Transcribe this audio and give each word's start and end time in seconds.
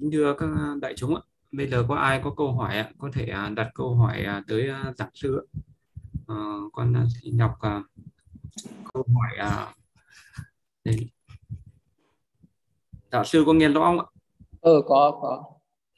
Kính 0.00 0.10
thưa 0.12 0.34
các 0.38 0.48
đại 0.82 0.94
chúng 0.96 1.14
ạ, 1.14 1.22
bây 1.52 1.68
giờ 1.68 1.84
có 1.88 1.94
ai 1.94 2.20
có 2.24 2.34
câu 2.36 2.52
hỏi 2.52 2.78
ạ, 2.78 2.90
có 2.98 3.10
thể 3.12 3.26
à, 3.26 3.48
đặt 3.48 3.70
câu 3.74 3.94
hỏi 3.94 4.22
à, 4.22 4.42
tới 4.48 4.68
à, 4.68 4.92
giảng 4.96 5.10
sư 5.14 5.36
ạ. 5.38 5.44
Ờ, 6.26 6.36
con 6.72 7.06
xin 7.22 7.38
đọc 7.38 7.58
câu 8.92 9.04
hỏi 9.14 9.48
đây. 10.84 11.10
Đạo 13.10 13.24
sư 13.24 13.42
có 13.46 13.52
nghe 13.52 13.68
rõ 13.68 13.80
không 13.80 14.00
ạ? 14.00 14.06
Ừ 14.60 14.82
có 14.86 15.18
có. 15.22 15.44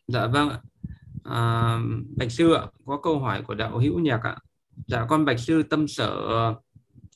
Dạ 0.07 0.27
vâng 0.27 0.49
ạ. 0.49 0.61
À, 1.25 1.79
bạch 2.17 2.33
sư 2.33 2.53
ạ, 2.53 2.67
có 2.87 3.01
câu 3.03 3.19
hỏi 3.19 3.43
của 3.43 3.55
đạo 3.55 3.79
hữu 3.79 3.99
nhạc 3.99 4.21
ạ. 4.23 4.37
Dạ 4.87 5.07
con 5.09 5.25
bạch 5.25 5.41
sư 5.41 5.63
tâm 5.63 5.89
sở 5.89 6.55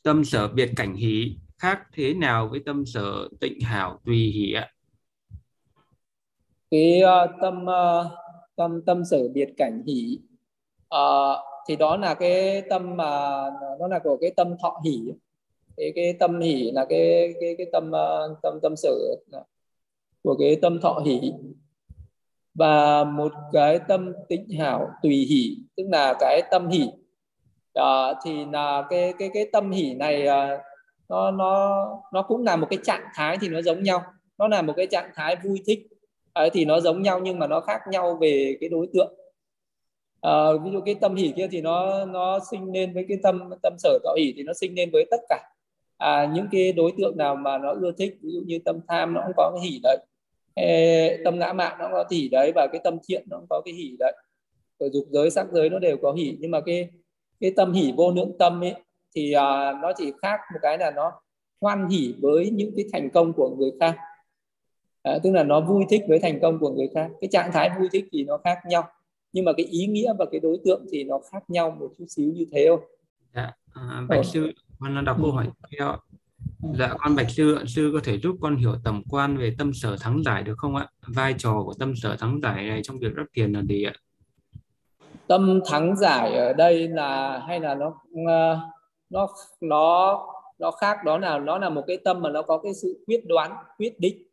tâm 0.03 0.25
sở 0.25 0.49
biệt 0.49 0.73
cảnh 0.77 0.95
hỷ 0.95 1.39
khác 1.59 1.83
thế 1.93 2.15
nào 2.15 2.49
với 2.49 2.63
tâm 2.67 2.87
sở 2.87 3.29
tịnh 3.41 3.61
hảo 3.61 4.01
tùy 4.05 4.17
hỷ 4.17 4.53
ạ? 4.53 4.69
Cái 6.71 7.03
uh, 7.05 7.31
tâm 7.41 7.65
uh, 7.65 8.13
tâm 8.57 8.83
tâm 8.87 9.05
sở 9.05 9.29
biệt 9.35 9.49
cảnh 9.57 9.83
hỷ 9.87 10.19
uh, 10.95 11.39
thì 11.69 11.77
đó 11.77 11.97
là 11.97 12.15
cái 12.15 12.63
tâm 12.71 12.97
mà 12.97 13.43
nó 13.81 13.89
là 13.89 13.99
của 13.99 14.17
cái 14.21 14.31
tâm 14.37 14.57
thọ 14.63 14.81
hỷ. 14.85 15.01
Cái 15.77 15.93
cái 15.95 16.13
tâm 16.13 16.41
hỷ 16.41 16.71
là 16.71 16.85
cái 16.89 17.35
cái 17.41 17.55
cái 17.59 17.67
tâm 17.73 17.91
uh, 17.91 18.39
tâm 18.43 18.59
tâm 18.63 18.77
sở 18.77 18.95
của 20.23 20.37
cái 20.39 20.57
tâm 20.63 20.81
thọ 20.81 21.03
hỷ. 21.05 21.33
Và 22.55 23.05
một 23.05 23.33
cái 23.53 23.79
tâm 23.79 24.13
tịnh 24.29 24.49
hảo 24.59 24.89
tùy 25.03 25.15
hỷ 25.15 25.57
tức 25.77 25.85
là 25.93 26.15
cái 26.21 26.43
tâm 26.51 26.69
hỷ 26.69 26.91
à, 27.75 28.15
thì 28.25 28.45
là 28.53 28.87
cái 28.91 29.15
cái 29.19 29.31
cái 29.35 29.49
tâm 29.53 29.71
hỷ 29.71 29.95
này 29.95 30.27
nó 31.09 31.31
nó 31.31 31.87
nó 32.13 32.23
cũng 32.23 32.45
là 32.45 32.57
một 32.57 32.67
cái 32.71 32.79
trạng 32.85 33.05
thái 33.15 33.39
thì 33.41 33.49
nó 33.49 33.63
giống 33.63 33.83
nhau. 33.83 34.03
Nó 34.39 34.49
là 34.49 34.63
một 34.63 34.73
cái 34.77 34.87
trạng 34.87 35.11
thái 35.15 35.37
vui 35.45 35.63
thích 35.67 35.87
ấy, 36.37 36.51
thì 36.51 36.65
nó 36.65 36.81
giống 36.81 37.03
nhau 37.03 37.21
nhưng 37.23 37.39
mà 37.39 37.47
nó 37.47 37.61
khác 37.61 37.81
nhau 37.91 38.19
về 38.21 38.57
cái 38.61 38.69
đối 38.69 38.89
tượng. 38.95 39.15
À, 40.21 40.33
ví 40.65 40.71
dụ 40.73 40.81
cái 40.81 40.95
tâm 40.95 41.15
hỷ 41.15 41.33
kia 41.37 41.49
thì 41.51 41.61
nó 41.61 42.07
nó 42.07 42.39
sinh 42.51 42.73
lên 42.73 42.95
với 42.95 43.05
cái 43.09 43.19
tâm 43.23 43.51
tâm 43.63 43.75
sở 43.79 43.99
tạo 44.05 44.15
hỷ 44.19 44.33
thì 44.37 44.43
nó 44.43 44.53
sinh 44.53 44.75
lên 44.75 44.91
với 44.93 45.05
tất 45.11 45.21
cả. 45.29 45.51
À, 45.99 46.31
những 46.35 46.47
cái 46.53 46.73
đối 46.73 46.93
tượng 46.99 47.17
nào 47.17 47.37
mà 47.37 47.59
nó 47.59 47.75
ưa 47.81 47.93
thích 47.99 48.19
ví 48.23 48.31
dụ 48.33 48.41
như 48.47 48.59
tâm 48.65 48.81
tham 48.89 49.15
nó 49.15 49.23
cũng 49.27 49.33
có 49.37 49.53
cái 49.55 49.69
hỷ 49.69 49.81
đấy. 49.83 49.97
Ê, 50.55 51.19
tâm 51.25 51.39
ngã 51.39 51.53
mạn 51.53 51.77
nó 51.79 51.85
cũng 51.85 51.93
có 51.93 52.05
hỷ 52.11 52.29
đấy 52.29 52.53
và 52.55 52.67
cái 52.73 52.81
tâm 52.85 52.99
thiện 53.09 53.25
nó 53.31 53.37
cũng 53.37 53.47
có 53.51 53.63
cái 53.65 53.75
hỷ 53.75 53.97
đấy. 53.99 54.13
Rồi 54.79 54.91
dục 54.93 55.05
giới 55.11 55.31
sắc 55.31 55.47
giới 55.53 55.71
nó 55.71 55.79
đều 55.79 55.97
có 56.03 56.13
hỷ. 56.13 56.37
Nhưng 56.41 56.51
mà 56.51 56.61
cái 56.61 56.89
cái 57.41 57.53
tâm 57.57 57.73
hỷ 57.73 57.93
vô 57.97 58.11
lượng 58.11 58.33
tâm 58.39 58.65
ấy 58.65 58.75
thì 59.15 59.33
à, 59.33 59.73
nó 59.83 59.93
chỉ 59.97 60.13
khác 60.23 60.41
một 60.53 60.59
cái 60.63 60.79
là 60.79 60.91
nó 60.91 61.13
hoan 61.61 61.89
hỷ 61.89 62.15
với 62.21 62.51
những 62.51 62.71
cái 62.77 62.85
thành 62.93 63.11
công 63.11 63.33
của 63.33 63.57
người 63.59 63.71
khác 63.81 63.97
à, 65.07 65.19
tức 65.23 65.31
là 65.31 65.43
nó 65.43 65.61
vui 65.61 65.85
thích 65.91 66.03
với 66.09 66.19
thành 66.19 66.41
công 66.43 66.59
của 66.59 66.71
người 66.71 66.89
khác. 66.95 67.11
Cái 67.21 67.29
trạng 67.33 67.51
thái 67.53 67.71
vui 67.79 67.89
thích 67.93 68.05
thì 68.13 68.25
nó 68.25 68.39
khác 68.45 68.59
nhau 68.69 68.85
nhưng 69.33 69.45
mà 69.45 69.53
cái 69.57 69.67
ý 69.67 69.87
nghĩa 69.87 70.13
và 70.19 70.25
cái 70.31 70.41
đối 70.41 70.59
tượng 70.65 70.87
thì 70.93 71.05
nó 71.05 71.21
khác 71.33 71.45
nhau 71.49 71.77
một 71.81 71.89
chút 71.99 72.05
xíu 72.09 72.33
như 72.33 72.45
thế 72.53 72.65
thôi. 72.69 72.79
Dạ 73.35 73.53
à, 73.75 74.03
bạch 74.09 74.19
ừ. 74.19 74.23
sư 74.23 74.53
con 74.79 75.05
đọc 75.05 75.17
câu 75.23 75.33
hỏi 75.33 75.49
theo 75.77 75.97
dạ 76.79 76.95
con 76.99 77.17
bạch 77.17 77.31
sư 77.31 77.59
sư 77.67 77.91
có 77.95 78.01
thể 78.05 78.19
giúp 78.19 78.37
con 78.41 78.57
hiểu 78.57 78.75
tầm 78.85 79.03
quan 79.11 79.37
về 79.37 79.55
tâm 79.59 79.75
sở 79.75 79.97
thắng 80.01 80.23
giải 80.23 80.43
được 80.43 80.55
không 80.59 80.77
ạ? 80.77 80.89
Vai 81.07 81.35
trò 81.39 81.63
của 81.65 81.75
tâm 81.79 81.97
sở 81.97 82.17
thắng 82.17 82.41
giải 82.43 82.67
này 82.69 82.81
trong 82.83 82.99
việc 82.99 83.15
đắp 83.17 83.27
tiền 83.33 83.53
là 83.53 83.63
gì 83.63 83.85
ạ? 83.85 83.93
Tâm 85.27 85.61
thắng 85.67 85.97
giải 85.97 86.35
ở 86.35 86.53
đây 86.53 86.89
là 86.89 87.39
hay 87.49 87.61
là 87.61 87.75
nó 87.75 87.95
ờ, 88.27 88.59
nó 89.11 89.27
nó 89.61 90.19
nó 90.59 90.71
khác 90.71 90.97
đó 91.05 91.19
là 91.19 91.39
nó 91.39 91.59
là 91.59 91.69
một 91.69 91.83
cái 91.87 91.97
tâm 91.97 92.23
mà 92.23 92.31
nó 92.31 92.43
có 92.43 92.59
cái 92.59 92.75
sự 92.75 93.05
quyết 93.07 93.27
đoán 93.27 93.57
quyết 93.79 94.01
định 94.01 94.26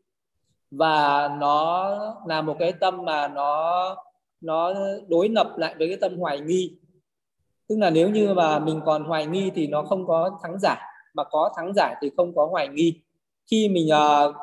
và 0.78 1.30
nó 1.40 1.90
là 2.28 2.42
một 2.42 2.56
cái 2.60 2.72
tâm 2.72 3.06
mà 3.06 3.28
nó 3.28 3.96
nó 4.42 4.74
đối 5.08 5.30
lập 5.30 5.54
lại 5.58 5.76
với 5.78 5.88
cái 5.88 5.98
tâm 6.02 6.18
hoài 6.18 6.40
nghi. 6.40 6.78
Tức 7.68 7.76
là 7.80 7.90
nếu 7.90 8.10
như 8.10 8.34
mà 8.34 8.60
mình 8.60 8.82
còn 8.86 9.04
hoài 9.04 9.26
nghi 9.26 9.52
thì 9.56 9.68
nó 9.68 9.84
không 9.84 10.08
có 10.08 10.40
thắng 10.44 10.60
giải. 10.60 10.78
Mà 11.14 11.24
có 11.24 11.50
thắng 11.58 11.74
giải 11.76 11.96
thì 12.02 12.12
không 12.18 12.36
có 12.36 12.46
hoài 12.46 12.68
nghi. 12.68 13.02
Khi 13.52 13.70
mình 13.70 13.90
uh, 13.94 14.36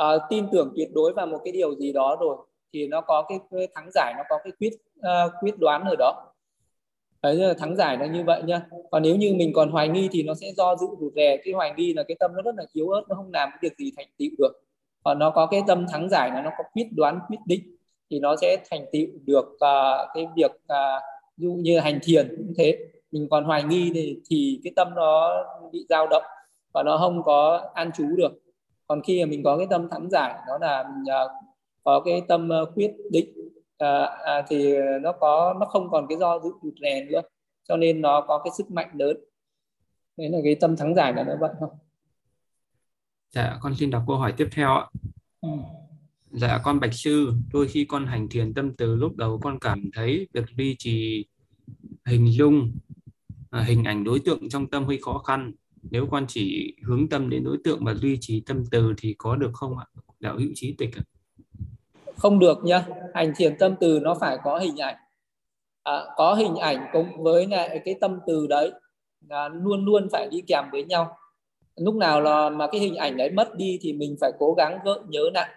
uh, 0.00 0.22
tin 0.30 0.46
tưởng 0.52 0.72
tuyệt 0.76 0.88
đối 0.94 1.12
vào 1.12 1.26
một 1.26 1.38
cái 1.44 1.52
điều 1.52 1.74
gì 1.74 1.92
đó 1.92 2.16
rồi 2.20 2.36
thì 2.72 2.86
nó 2.86 3.00
có 3.00 3.24
cái, 3.28 3.38
cái 3.50 3.68
thắng 3.74 3.90
giải 3.94 4.14
nó 4.16 4.22
có 4.28 4.38
cái 4.44 4.52
quyết 4.58 4.72
uh, 4.98 5.32
quyết 5.40 5.58
đoán 5.58 5.84
ở 5.84 5.96
đó. 5.98 6.32
Đấy 7.22 7.34
là 7.34 7.54
thắng 7.54 7.76
giải 7.76 7.96
nó 7.96 8.04
như 8.04 8.24
vậy 8.24 8.42
nhá 8.42 8.62
còn 8.90 9.02
nếu 9.02 9.16
như 9.16 9.34
mình 9.36 9.52
còn 9.54 9.70
hoài 9.70 9.88
nghi 9.88 10.08
thì 10.12 10.22
nó 10.22 10.34
sẽ 10.34 10.52
do 10.56 10.76
dự 10.76 10.86
rụt 11.00 11.12
rè. 11.16 11.36
Cái 11.44 11.54
hoài 11.54 11.74
nghi 11.76 11.94
là 11.94 12.02
cái 12.02 12.16
tâm 12.20 12.30
nó 12.34 12.42
rất 12.42 12.54
là 12.54 12.64
yếu 12.72 12.88
ớt 12.88 13.02
nó 13.08 13.14
không 13.16 13.30
làm 13.32 13.48
cái 13.50 13.58
việc 13.62 13.72
gì 13.78 13.92
thành 13.96 14.06
tựu 14.18 14.28
được 14.38 14.63
nó 15.04 15.30
có 15.30 15.46
cái 15.46 15.62
tâm 15.66 15.86
thắng 15.92 16.08
giải 16.08 16.30
là 16.30 16.42
nó 16.42 16.50
có 16.58 16.64
quyết 16.74 16.86
đoán 16.96 17.20
quyết 17.28 17.40
định 17.46 17.76
thì 18.10 18.20
nó 18.20 18.36
sẽ 18.40 18.56
thành 18.70 18.84
tựu 18.92 19.06
được 19.26 19.44
uh, 19.44 20.08
cái 20.14 20.26
việc 20.36 20.50
à, 20.68 20.96
uh, 20.96 21.02
dụ 21.36 21.52
như 21.52 21.78
hành 21.78 21.98
thiền 22.02 22.34
cũng 22.36 22.52
thế. 22.56 22.78
Mình 23.12 23.28
còn 23.30 23.44
hoài 23.44 23.62
nghi 23.62 23.90
thì, 23.94 24.20
thì 24.30 24.60
cái 24.64 24.72
tâm 24.76 24.94
nó 24.94 25.44
bị 25.72 25.86
dao 25.88 26.06
động 26.06 26.22
và 26.74 26.82
nó 26.82 26.98
không 26.98 27.22
có 27.22 27.70
an 27.74 27.90
trú 27.92 28.06
được. 28.16 28.32
Còn 28.86 29.02
khi 29.02 29.24
mà 29.24 29.30
mình 29.30 29.42
có 29.44 29.56
cái 29.56 29.66
tâm 29.70 29.88
thắng 29.90 30.10
giải 30.10 30.34
nó 30.48 30.58
là 30.58 30.82
mình 30.82 31.14
uh, 31.24 31.30
có 31.84 32.00
cái 32.00 32.22
tâm 32.28 32.50
uh, 32.62 32.68
quyết 32.74 32.94
định 33.10 33.30
uh, 33.84 34.08
uh, 34.38 34.44
thì 34.48 34.76
nó 35.02 35.12
có 35.12 35.54
nó 35.60 35.66
không 35.66 35.90
còn 35.90 36.06
cái 36.08 36.18
do 36.18 36.38
dự 36.38 36.50
rụt 36.62 36.74
rè 36.82 37.04
nữa. 37.04 37.20
Cho 37.68 37.76
nên 37.76 38.00
nó 38.00 38.20
có 38.20 38.38
cái 38.38 38.50
sức 38.56 38.70
mạnh 38.70 38.90
lớn. 38.94 39.16
Đấy 40.16 40.28
là 40.28 40.38
cái 40.44 40.54
tâm 40.54 40.76
thắng 40.76 40.94
giải 40.94 41.12
là 41.12 41.24
nó 41.24 41.36
vậy 41.40 41.50
không 41.60 41.70
Dạ, 43.34 43.58
con 43.60 43.74
xin 43.74 43.90
đọc 43.90 44.02
câu 44.06 44.16
hỏi 44.16 44.34
tiếp 44.36 44.48
theo 44.52 44.68
ạ. 44.68 44.86
Ừ. 45.40 45.48
Dạ, 46.30 46.60
con 46.64 46.80
Bạch 46.80 46.94
Sư, 46.94 47.32
đôi 47.52 47.68
khi 47.68 47.84
con 47.84 48.06
hành 48.06 48.28
thiền 48.28 48.54
tâm 48.54 48.74
từ 48.76 48.96
lúc 48.96 49.16
đầu 49.16 49.40
con 49.42 49.58
cảm 49.58 49.90
thấy 49.94 50.28
việc 50.32 50.44
duy 50.56 50.76
trì 50.78 51.26
hình 52.06 52.32
dung, 52.32 52.72
à, 53.50 53.62
hình 53.62 53.84
ảnh 53.84 54.04
đối 54.04 54.20
tượng 54.20 54.48
trong 54.48 54.70
tâm 54.70 54.84
hơi 54.84 54.98
khó 55.02 55.18
khăn. 55.18 55.52
Nếu 55.82 56.06
con 56.10 56.24
chỉ 56.28 56.76
hướng 56.82 57.08
tâm 57.08 57.30
đến 57.30 57.44
đối 57.44 57.56
tượng 57.64 57.84
và 57.84 57.94
duy 57.94 58.18
trì 58.20 58.40
tâm 58.40 58.64
từ 58.70 58.94
thì 58.98 59.14
có 59.18 59.36
được 59.36 59.50
không 59.52 59.78
ạ? 59.78 59.86
Đạo 60.20 60.38
hữu 60.38 60.50
trí 60.54 60.74
tịch 60.78 60.90
ạ. 60.96 61.02
Không 62.16 62.38
được 62.38 62.58
nhá. 62.64 62.86
Hành 63.14 63.32
thiền 63.36 63.58
tâm 63.58 63.74
từ 63.80 64.00
nó 64.02 64.14
phải 64.20 64.38
có 64.44 64.58
hình 64.58 64.76
ảnh. 64.76 64.96
À, 65.82 66.04
có 66.16 66.34
hình 66.34 66.56
ảnh 66.56 66.86
cùng 66.92 67.22
với 67.22 67.46
lại 67.46 67.80
cái 67.84 67.94
tâm 68.00 68.18
từ 68.26 68.46
đấy 68.46 68.72
là 69.28 69.48
luôn 69.48 69.84
luôn 69.84 70.08
phải 70.12 70.28
đi 70.30 70.42
kèm 70.46 70.64
với 70.72 70.84
nhau 70.84 71.16
lúc 71.76 71.94
nào 71.94 72.20
là 72.20 72.50
mà 72.50 72.66
cái 72.66 72.80
hình 72.80 72.96
ảnh 72.96 73.16
đấy 73.16 73.30
mất 73.30 73.54
đi 73.56 73.78
thì 73.82 73.92
mình 73.92 74.16
phải 74.20 74.32
cố 74.38 74.54
gắng 74.54 74.78
gợi 74.84 74.98
nhớ 75.08 75.30
lại. 75.34 75.48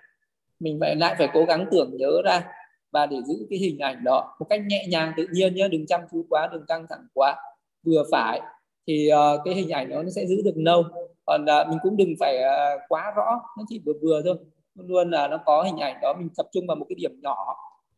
Mình 0.60 0.78
phải 0.82 0.96
lại 0.96 1.16
phải 1.18 1.30
cố 1.34 1.46
gắng 1.46 1.66
tưởng 1.72 1.98
nhớ 1.98 2.22
ra 2.26 2.44
và 2.92 3.06
để 3.06 3.18
giữ 3.28 3.48
cái 3.50 3.60
hình 3.60 3.80
ảnh 3.80 4.04
đó 4.04 4.36
một 4.40 4.46
cách 4.50 4.62
nhẹ 4.68 4.86
nhàng 4.90 5.14
tự 5.18 5.28
nhiên 5.32 5.56
nhé 5.56 5.68
đừng 5.68 5.86
chăm 5.86 6.02
chú 6.12 6.26
quá 6.30 6.50
đừng 6.52 6.66
căng 6.68 6.86
thẳng 6.90 7.08
quá. 7.14 7.36
Vừa 7.84 8.04
phải 8.12 8.42
thì 8.88 9.10
uh, 9.14 9.42
cái 9.46 9.54
hình 9.54 9.70
ảnh 9.70 9.90
đó 9.90 10.04
nó 10.04 10.10
sẽ 10.10 10.26
giữ 10.26 10.42
được 10.46 10.56
lâu. 10.56 10.84
Còn 11.26 11.44
uh, 11.44 11.68
mình 11.70 11.78
cũng 11.84 11.98
đừng 11.98 12.14
phải 12.20 12.38
uh, 12.38 12.82
quá 12.90 13.14
rõ 13.16 13.42
nó 13.58 13.64
chỉ 13.70 13.82
vừa 13.86 13.94
vừa 14.02 14.22
thôi. 14.26 14.36
Luôn 14.76 14.88
luôn 14.88 15.12
là 15.12 15.28
nó 15.28 15.38
có 15.46 15.64
hình 15.64 15.78
ảnh 15.78 16.00
đó 16.02 16.14
mình 16.20 16.30
tập 16.38 16.46
trung 16.52 16.68
vào 16.68 16.76
một 16.76 16.86
cái 16.90 16.96
điểm 16.96 17.20
nhỏ 17.24 17.56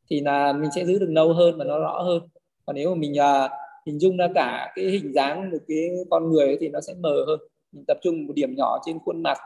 thì 0.09 0.21
là 0.21 0.53
mình 0.53 0.71
sẽ 0.75 0.85
giữ 0.85 0.99
được 0.99 1.09
lâu 1.09 1.33
hơn 1.33 1.57
và 1.57 1.65
nó 1.65 1.79
rõ 1.79 2.01
hơn. 2.01 2.21
Còn 2.65 2.75
nếu 2.75 2.89
mà 2.89 2.95
mình 2.95 3.13
uh, 3.13 3.51
hình 3.85 3.99
dung 3.99 4.17
ra 4.17 4.27
cả 4.35 4.71
cái 4.75 4.85
hình 4.85 5.13
dáng 5.13 5.51
một 5.51 5.57
cái 5.67 5.89
con 6.09 6.29
người 6.29 6.45
ấy, 6.45 6.57
thì 6.59 6.69
nó 6.69 6.81
sẽ 6.81 6.93
mờ 6.99 7.25
hơn 7.27 7.39
mình 7.71 7.85
tập 7.87 7.97
trung 8.03 8.27
một 8.27 8.33
điểm 8.35 8.55
nhỏ 8.55 8.79
trên 8.85 8.99
khuôn 8.99 9.23
mặt 9.23 9.37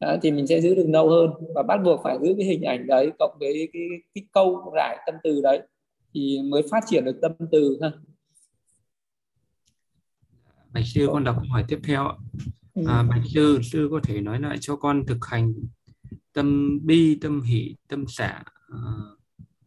đó, 0.00 0.16
thì 0.22 0.30
mình 0.30 0.46
sẽ 0.46 0.60
giữ 0.60 0.74
được 0.74 0.86
lâu 0.88 1.10
hơn. 1.10 1.30
Và 1.54 1.62
bắt 1.62 1.76
buộc 1.84 2.00
phải 2.04 2.18
giữ 2.22 2.34
cái 2.38 2.46
hình 2.46 2.62
ảnh 2.62 2.86
đấy 2.86 3.10
cộng 3.18 3.36
với 3.40 3.52
cái, 3.54 3.68
cái, 3.72 3.82
cái 4.14 4.24
câu 4.32 4.72
rải 4.74 4.96
tâm 5.06 5.14
từ 5.22 5.40
đấy 5.42 5.62
thì 6.14 6.38
mới 6.44 6.62
phát 6.70 6.84
triển 6.86 7.04
được 7.04 7.18
tâm 7.22 7.32
từ 7.52 7.78
ha. 7.82 7.92
Bạch 10.72 10.84
sư 10.86 11.08
con 11.12 11.24
đọc 11.24 11.36
câu 11.36 11.46
hỏi 11.50 11.64
tiếp 11.68 11.78
theo 11.84 12.08
ừ. 12.74 12.82
à, 12.88 13.02
Bạch 13.02 13.22
sư 13.34 13.58
sư 13.62 13.88
có 13.90 14.00
thể 14.02 14.20
nói 14.20 14.40
lại 14.40 14.56
cho 14.60 14.76
con 14.76 15.06
thực 15.06 15.18
hành 15.26 15.54
tâm 16.32 16.78
bi 16.82 17.18
tâm 17.20 17.42
hỷ 17.42 17.76
tâm 17.88 18.04
xả 18.08 18.42
à, 18.68 18.78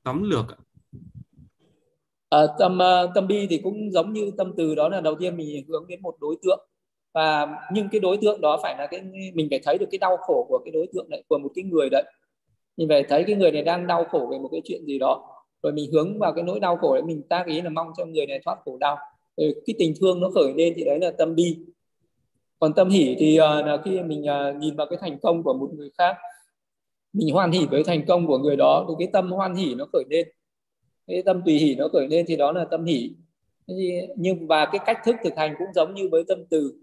tóm 0.03 0.23
lược 0.23 0.45
à, 2.29 2.39
tâm 2.59 2.77
uh, 2.77 3.09
tâm 3.15 3.27
bi 3.27 3.47
thì 3.49 3.57
cũng 3.63 3.91
giống 3.91 4.13
như 4.13 4.31
tâm 4.37 4.53
từ 4.57 4.75
đó 4.75 4.89
là 4.89 5.01
đầu 5.01 5.15
tiên 5.19 5.37
mình 5.37 5.65
hướng 5.67 5.87
đến 5.87 6.01
một 6.01 6.15
đối 6.21 6.35
tượng 6.43 6.67
và 7.13 7.47
nhưng 7.71 7.89
cái 7.89 7.99
đối 7.99 8.17
tượng 8.17 8.41
đó 8.41 8.59
phải 8.63 8.75
là 8.77 8.87
cái 8.87 9.01
mình 9.33 9.47
phải 9.49 9.59
thấy 9.63 9.77
được 9.77 9.85
cái 9.91 9.97
đau 9.99 10.17
khổ 10.17 10.45
của 10.49 10.59
cái 10.65 10.71
đối 10.71 10.87
tượng 10.93 11.09
đấy 11.09 11.23
của 11.27 11.37
một 11.37 11.49
cái 11.55 11.63
người 11.63 11.89
đấy. 11.91 12.03
Mình 12.77 12.87
phải 12.89 13.03
thấy 13.09 13.23
cái 13.23 13.35
người 13.35 13.51
này 13.51 13.61
đang 13.61 13.87
đau 13.87 14.05
khổ 14.11 14.27
về 14.31 14.39
một 14.39 14.49
cái 14.51 14.61
chuyện 14.65 14.85
gì 14.85 14.99
đó. 14.99 15.29
Rồi 15.63 15.73
mình 15.73 15.91
hướng 15.91 16.19
vào 16.19 16.33
cái 16.33 16.43
nỗi 16.43 16.59
đau 16.59 16.77
khổ 16.77 16.93
đấy 16.93 17.03
mình 17.03 17.21
tác 17.29 17.47
ý 17.47 17.61
là 17.61 17.69
mong 17.69 17.87
cho 17.97 18.05
người 18.05 18.25
này 18.25 18.39
thoát 18.45 18.57
khổ 18.65 18.77
đau. 18.77 18.97
Rồi 19.37 19.55
cái 19.65 19.75
tình 19.79 19.93
thương 20.01 20.21
nó 20.21 20.29
khởi 20.29 20.53
lên 20.57 20.73
thì 20.75 20.83
đấy 20.83 20.99
là 20.99 21.11
tâm 21.17 21.35
bi. 21.35 21.57
Còn 22.59 22.73
tâm 22.73 22.89
hỷ 22.89 23.15
thì 23.19 23.39
uh, 23.39 23.65
là 23.65 23.77
khi 23.85 24.01
mình 24.01 24.23
uh, 24.23 24.55
nhìn 24.55 24.75
vào 24.75 24.87
cái 24.89 24.97
thành 25.01 25.19
công 25.19 25.43
của 25.43 25.53
một 25.53 25.69
người 25.73 25.89
khác 25.97 26.17
mình 27.13 27.33
hoan 27.33 27.51
hỉ 27.51 27.65
với 27.65 27.83
thành 27.83 28.05
công 28.05 28.27
của 28.27 28.37
người 28.37 28.55
đó 28.55 28.85
thì 28.87 28.93
cái 28.99 29.07
tâm 29.13 29.31
hoan 29.31 29.55
hỉ 29.55 29.75
nó 29.75 29.85
khởi 29.93 30.03
lên. 30.09 30.27
Cái 31.07 31.23
tâm 31.25 31.41
tùy 31.45 31.53
hỷ 31.53 31.75
nó 31.75 31.87
khởi 31.87 32.07
lên 32.07 32.25
thì 32.27 32.35
đó 32.35 32.51
là 32.51 32.65
tâm 32.65 32.85
hỷ 32.85 33.11
nhưng 34.15 34.47
và 34.47 34.65
cái 34.65 34.79
cách 34.85 34.97
thức 35.05 35.15
thực 35.23 35.33
hành 35.37 35.55
cũng 35.57 35.67
giống 35.75 35.93
như 35.93 36.09
với 36.11 36.23
tâm 36.27 36.45
từ 36.49 36.73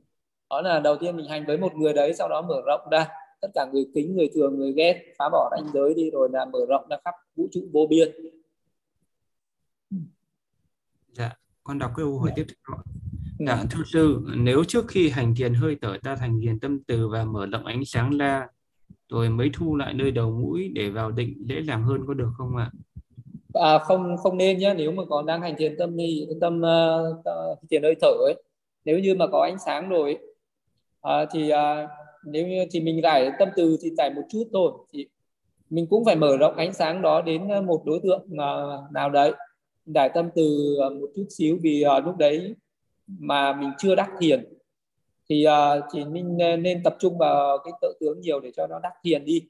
đó 0.50 0.60
là 0.60 0.80
đầu 0.80 0.96
tiên 0.96 1.16
mình 1.16 1.28
hành 1.28 1.44
với 1.46 1.58
một 1.58 1.74
người 1.74 1.92
đấy 1.92 2.14
sau 2.14 2.28
đó 2.28 2.42
mở 2.42 2.62
rộng 2.66 2.80
ra. 2.90 3.08
Tất 3.40 3.48
cả 3.54 3.66
người 3.72 3.86
kính 3.94 4.16
người 4.16 4.30
thường 4.34 4.58
người 4.58 4.72
ghét 4.72 5.14
phá 5.18 5.28
bỏ 5.32 5.50
ranh 5.56 5.72
giới 5.74 5.94
đi 5.94 6.10
rồi 6.10 6.28
là 6.32 6.44
mở 6.44 6.58
rộng 6.68 6.84
ra 6.90 6.96
khắp 7.04 7.14
vũ 7.36 7.48
trụ 7.52 7.60
vô 7.72 7.86
biên. 7.90 8.08
Dạ 11.12 11.36
con 11.64 11.78
đọc 11.78 11.90
câu 11.96 12.18
hỏi 12.18 12.32
tiếp 12.36 12.46
theo 12.48 12.78
dạ. 13.38 13.64
Thưa 13.70 13.82
sư 13.86 14.20
nếu 14.36 14.64
trước 14.64 14.84
khi 14.88 15.10
hành 15.10 15.34
thiền 15.34 15.54
hơi 15.54 15.76
thở 15.82 15.96
ta 16.02 16.16
thành 16.16 16.40
thiền 16.42 16.60
tâm 16.60 16.82
từ 16.86 17.08
và 17.08 17.24
mở 17.24 17.46
rộng 17.46 17.66
ánh 17.66 17.84
sáng 17.84 18.18
ra 18.18 18.46
rồi 19.08 19.28
mới 19.28 19.50
thu 19.52 19.76
lại 19.76 19.94
nơi 19.94 20.10
đầu 20.10 20.30
mũi 20.30 20.70
để 20.74 20.90
vào 20.90 21.10
định 21.10 21.34
dễ 21.46 21.62
dàng 21.62 21.82
hơn 21.82 22.04
có 22.06 22.14
được 22.14 22.30
không 22.38 22.56
ạ? 22.56 22.70
À, 23.54 23.78
không 23.78 24.16
không 24.16 24.36
nên 24.36 24.58
nhé 24.58 24.74
nếu 24.76 24.92
mà 24.92 25.02
còn 25.08 25.26
đang 25.26 25.42
hành 25.42 25.54
thiền 25.58 25.76
tâm 25.78 25.96
thì 25.98 26.26
tâm 26.40 26.62
uh, 26.62 27.58
thiền 27.70 27.82
hơi 27.82 27.94
thở 28.00 28.08
ấy 28.08 28.42
nếu 28.84 28.98
như 28.98 29.14
mà 29.14 29.26
có 29.32 29.42
ánh 29.42 29.58
sáng 29.58 29.88
rồi 29.88 30.18
à, 31.02 31.26
thì 31.32 31.50
à, 31.50 31.88
nếu 32.24 32.46
như 32.46 32.64
thì 32.70 32.80
mình 32.80 33.00
giải 33.02 33.30
tâm 33.38 33.48
từ 33.56 33.76
thì 33.82 33.90
giải 33.98 34.10
một 34.10 34.22
chút 34.28 34.44
thôi. 34.52 34.72
Thì 34.92 35.06
mình 35.70 35.86
cũng 35.90 36.04
phải 36.04 36.16
mở 36.16 36.36
rộng 36.36 36.56
ánh 36.56 36.72
sáng 36.72 37.02
đó 37.02 37.22
đến 37.22 37.48
ờ, 37.48 37.62
một 37.62 37.82
đối 37.84 38.00
tượng 38.02 38.26
nào 38.92 39.10
đấy. 39.12 39.32
Giải 39.86 40.10
tâm 40.14 40.30
từ 40.34 40.76
một 41.00 41.06
chút 41.16 41.26
xíu 41.30 41.58
vì 41.62 41.84
lúc 42.04 42.16
đấy 42.16 42.54
mà 43.06 43.52
mình 43.52 43.70
chưa 43.78 43.94
đắc 43.94 44.10
thiền. 44.20 44.54
Thì 45.28 45.46
thì 45.92 46.04
mình 46.04 46.38
nên 46.38 46.82
tập 46.82 46.96
trung 46.98 47.18
vào 47.18 47.58
cái 47.64 47.72
tự 47.80 47.94
tướng 48.00 48.20
nhiều 48.20 48.40
để 48.40 48.50
cho 48.56 48.66
nó 48.66 48.78
đắc 48.78 48.92
thiền 49.02 49.24
đi. 49.24 49.48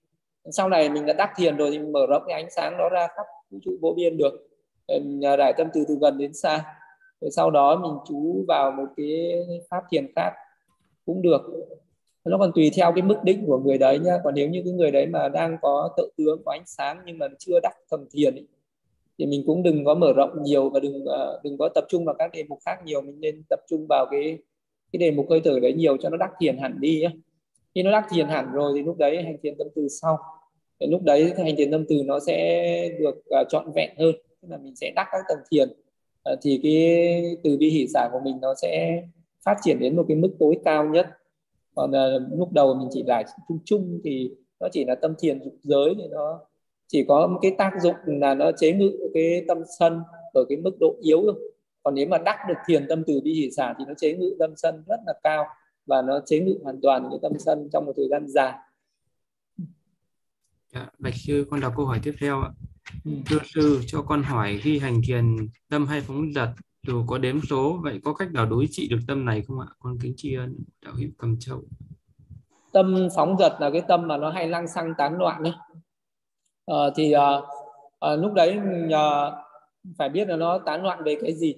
Sau 0.52 0.68
này 0.68 0.90
mình 0.90 1.06
đã 1.06 1.12
đắc 1.12 1.30
thiền 1.36 1.56
rồi 1.56 1.70
thì 1.70 1.78
mình 1.78 1.92
mở 1.92 2.06
rộng 2.06 2.22
cái 2.26 2.42
ánh 2.42 2.50
sáng 2.50 2.76
đó 2.78 2.88
ra 2.92 3.06
khắp 3.16 3.26
vũ 3.50 3.58
trụ 3.64 3.70
vô 3.80 3.92
biên 3.96 4.16
được. 4.16 4.48
Mình 4.88 5.20
đại 5.20 5.52
tâm 5.56 5.66
từ 5.74 5.84
từ 5.88 5.98
gần 6.00 6.18
đến 6.18 6.34
xa. 6.34 6.64
Rồi 7.20 7.30
sau 7.30 7.50
đó 7.50 7.76
mình 7.76 7.92
chú 8.08 8.44
vào 8.48 8.70
một 8.70 8.86
cái 8.96 9.32
pháp 9.70 9.84
thiền 9.90 10.06
khác 10.16 10.32
cũng 11.10 11.22
được. 11.22 11.42
Nó 12.24 12.38
còn 12.38 12.52
tùy 12.54 12.70
theo 12.76 12.92
cái 12.92 13.02
mức 13.02 13.16
đích 13.24 13.38
của 13.46 13.58
người 13.58 13.78
đấy 13.78 13.98
nhá. 13.98 14.18
Còn 14.24 14.34
nếu 14.34 14.48
như 14.48 14.62
cái 14.64 14.72
người 14.72 14.90
đấy 14.90 15.06
mà 15.06 15.28
đang 15.28 15.56
có 15.62 15.94
tự 15.96 16.10
tướng 16.16 16.42
có 16.44 16.52
ánh 16.52 16.66
sáng 16.66 17.02
nhưng 17.06 17.18
mà 17.18 17.26
chưa 17.38 17.60
đắc 17.62 17.72
thần 17.90 18.06
thiền 18.12 18.34
ý, 18.34 18.42
thì 19.18 19.26
mình 19.26 19.42
cũng 19.46 19.62
đừng 19.62 19.84
có 19.84 19.94
mở 19.94 20.12
rộng 20.12 20.42
nhiều 20.42 20.70
và 20.70 20.80
đừng 20.80 21.04
ờ, 21.04 21.40
đừng 21.44 21.58
có 21.58 21.68
tập 21.74 21.84
trung 21.88 22.04
vào 22.04 22.14
các 22.18 22.30
đề 22.32 22.44
mục 22.48 22.58
khác 22.66 22.76
nhiều. 22.84 23.00
Mình 23.00 23.20
nên 23.20 23.42
tập 23.50 23.60
trung 23.68 23.86
vào 23.88 24.06
cái 24.10 24.38
cái 24.92 24.98
đề 24.98 25.10
mục 25.10 25.26
hơi 25.30 25.40
thở 25.44 25.60
đấy 25.60 25.72
nhiều 25.72 25.96
cho 25.96 26.10
nó 26.10 26.16
đắc 26.16 26.30
thiền 26.40 26.58
hẳn 26.58 26.80
đi 26.80 27.00
nhá. 27.00 27.10
Khi 27.74 27.82
nó 27.82 27.90
đắc 27.90 28.06
thiền 28.10 28.28
hẳn 28.28 28.52
rồi 28.52 28.72
thì 28.76 28.82
lúc 28.82 28.98
đấy 28.98 29.22
hành 29.22 29.36
thiền 29.42 29.54
tâm 29.58 29.66
từ 29.74 29.88
sau. 29.88 30.18
Thì 30.80 30.86
lúc 30.86 31.02
đấy 31.02 31.32
hành 31.38 31.56
thiền 31.56 31.70
tâm 31.70 31.84
từ 31.88 32.02
nó 32.04 32.20
sẽ 32.20 32.88
được 33.00 33.22
uh, 33.40 33.48
trọn 33.48 33.72
vẹn 33.74 33.90
hơn. 33.98 34.14
Tức 34.42 34.48
là 34.50 34.56
mình 34.56 34.76
sẽ 34.76 34.92
đắc 34.96 35.06
các 35.12 35.18
tầng 35.28 35.38
thiền. 35.50 35.68
Uh, 36.32 36.38
thì 36.42 36.60
cái 36.62 37.36
từ 37.44 37.56
bi 37.56 37.70
hỷ 37.70 37.86
xả 37.94 38.08
của 38.12 38.20
mình 38.24 38.38
nó 38.42 38.54
sẽ 38.62 39.02
phát 39.44 39.56
triển 39.62 39.78
đến 39.78 39.96
một 39.96 40.04
cái 40.08 40.16
mức 40.16 40.36
tối 40.38 40.58
cao 40.64 40.84
nhất 40.84 41.06
còn 41.74 41.90
uh, 41.90 42.38
lúc 42.38 42.52
đầu 42.52 42.74
mình 42.74 42.88
chỉ 42.92 43.02
là 43.02 43.22
chung 43.48 43.58
chung 43.64 44.00
thì 44.04 44.30
nó 44.60 44.68
chỉ 44.72 44.84
là 44.84 44.94
tâm 44.94 45.14
thiền 45.18 45.44
dục 45.44 45.54
giới 45.62 45.94
thì 45.98 46.08
nó 46.10 46.40
chỉ 46.86 47.04
có 47.08 47.26
một 47.26 47.38
cái 47.42 47.54
tác 47.58 47.70
dụng 47.82 47.94
là 48.04 48.34
nó 48.34 48.50
chế 48.52 48.72
ngự 48.72 48.98
cái 49.14 49.44
tâm 49.48 49.58
sân 49.78 50.00
ở 50.34 50.44
cái 50.48 50.58
mức 50.58 50.76
độ 50.80 50.96
yếu 51.02 51.22
thôi 51.22 51.52
còn 51.82 51.94
nếu 51.94 52.06
mà 52.06 52.18
đắc 52.18 52.36
được 52.48 52.54
thiền 52.66 52.86
tâm 52.88 53.02
từ 53.06 53.20
bi 53.24 53.32
hỷ 53.32 53.50
xả 53.50 53.74
thì 53.78 53.84
nó 53.88 53.94
chế 53.96 54.16
ngự 54.16 54.36
tâm 54.38 54.50
sân 54.56 54.82
rất 54.88 55.00
là 55.06 55.12
cao 55.22 55.44
và 55.86 56.02
nó 56.02 56.20
chế 56.26 56.40
ngự 56.40 56.54
hoàn 56.62 56.80
toàn 56.80 57.06
cái 57.10 57.18
tâm 57.22 57.32
sân 57.38 57.68
trong 57.72 57.86
một 57.86 57.92
thời 57.96 58.08
gian 58.10 58.28
dài 58.28 58.54
Dạ, 60.72 60.86
Bạch 60.98 61.14
sư 61.14 61.46
con 61.50 61.60
đọc 61.60 61.72
câu 61.76 61.86
hỏi 61.86 62.00
tiếp 62.02 62.14
theo 62.20 62.40
ạ. 62.40 62.50
Ừ. 63.04 63.10
Thưa 63.26 63.38
sư, 63.44 63.80
cho 63.86 64.02
con 64.02 64.22
hỏi 64.22 64.58
khi 64.62 64.78
hành 64.78 65.00
thiền 65.06 65.36
tâm 65.68 65.86
hay 65.86 66.00
phóng 66.00 66.32
dật 66.32 66.48
dù 66.86 67.04
có 67.06 67.18
đếm 67.18 67.40
số 67.50 67.78
vậy 67.82 68.00
có 68.04 68.14
cách 68.14 68.32
nào 68.32 68.46
đối 68.46 68.66
trị 68.70 68.88
được 68.90 68.98
tâm 69.08 69.24
này 69.24 69.42
không 69.42 69.60
ạ? 69.60 69.66
Con 69.78 69.98
kính 70.02 70.14
tri 70.16 70.34
ân 70.34 70.56
đạo 70.84 70.94
hữu 70.96 71.08
cầm 71.18 71.36
châu. 71.40 71.62
Tâm 72.72 73.08
phóng 73.16 73.36
dật 73.38 73.52
là 73.60 73.70
cái 73.70 73.82
tâm 73.88 74.08
mà 74.08 74.16
nó 74.16 74.30
hay 74.30 74.48
lăng 74.48 74.68
xăng 74.68 74.94
tán 74.98 75.18
loạn 75.18 75.42
đấy. 75.42 75.52
à, 75.56 75.66
ờ, 76.64 76.92
thì 76.96 77.12
à, 77.12 77.28
à, 78.00 78.14
lúc 78.14 78.32
đấy 78.32 78.58
à, 78.92 79.32
phải 79.98 80.08
biết 80.08 80.28
là 80.28 80.36
nó 80.36 80.58
tán 80.58 80.82
loạn 80.82 81.02
về 81.04 81.16
cái 81.22 81.34
gì. 81.34 81.54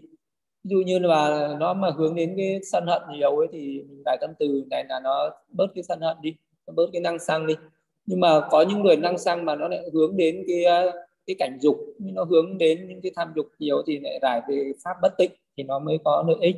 Ví 0.65 0.71
dụ 0.71 0.77
như 0.87 0.99
là 0.99 1.49
nó 1.61 1.75
mà 1.75 1.91
hướng 1.91 2.15
đến 2.15 2.35
cái 2.37 2.61
sân 2.73 2.87
hận 2.87 3.03
nhiều 3.13 3.37
ấy 3.37 3.49
thì 3.53 3.83
mình 3.89 4.03
phải 4.05 4.19
tâm 4.21 4.31
từ 4.39 4.65
này 4.71 4.85
là 4.89 5.01
nó 5.01 5.31
bớt 5.49 5.67
cái 5.75 5.85
sân 5.85 6.01
hận 6.01 6.17
đi, 6.23 6.37
nó 6.67 6.73
bớt 6.77 6.87
cái 6.93 7.01
năng 7.01 7.19
xăng 7.19 7.47
đi 7.47 7.55
nhưng 8.07 8.21
mà 8.21 8.49
có 8.51 8.63
những 8.63 8.83
người 8.83 8.97
năng 8.97 9.19
xăng 9.19 9.45
mà 9.45 9.57
nó 9.57 9.69
lại 9.69 9.81
hướng 9.93 10.17
đến 10.17 10.45
cái 10.47 10.65
cái 11.27 11.37
cảnh 11.39 11.59
dục 11.61 11.77
nó 11.99 12.25
hướng 12.25 12.59
đến 12.59 12.89
những 12.89 13.01
cái 13.03 13.13
tham 13.17 13.33
dục 13.37 13.47
nhiều 13.59 13.83
thì 13.87 14.01
lại 14.01 14.19
giải 14.23 14.41
về 14.49 14.73
pháp 14.85 14.95
bất 15.03 15.15
tịnh 15.19 15.31
thì 15.57 15.63
nó 15.63 15.79
mới 15.79 15.99
có 16.05 16.25
lợi 16.29 16.37
ích. 16.41 16.57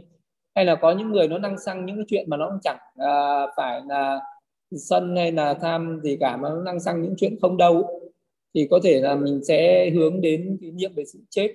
Hay 0.55 0.65
là 0.65 0.75
có 0.75 0.93
những 0.93 1.13
người 1.13 1.29
nó 1.29 1.39
năng 1.39 1.59
xăng 1.59 1.87
những 1.87 1.97
cái 1.97 2.05
chuyện 2.09 2.31
mà 2.31 2.37
nó 2.37 2.49
cũng 2.51 2.59
chẳng 2.63 2.79
à, 2.97 3.47
phải 3.57 3.81
là 3.89 4.21
sân 4.77 5.17
hay 5.17 5.33
là 5.33 5.55
tham 5.55 6.01
gì 6.03 6.17
cả 6.21 6.37
mà 6.37 6.49
nó 6.49 6.63
năng 6.63 6.81
xăng 6.81 7.03
những 7.03 7.15
chuyện 7.19 7.37
không 7.43 7.57
đâu 7.57 8.01
thì 8.55 8.69
có 8.71 8.81
thể 8.85 9.01
là 9.01 9.15
mình 9.15 9.45
sẽ 9.45 9.91
hướng 9.91 10.21
đến 10.21 10.59
cái 10.61 10.71
niệm 10.71 10.93
về 10.95 11.05
sự 11.05 11.19
chết 11.31 11.55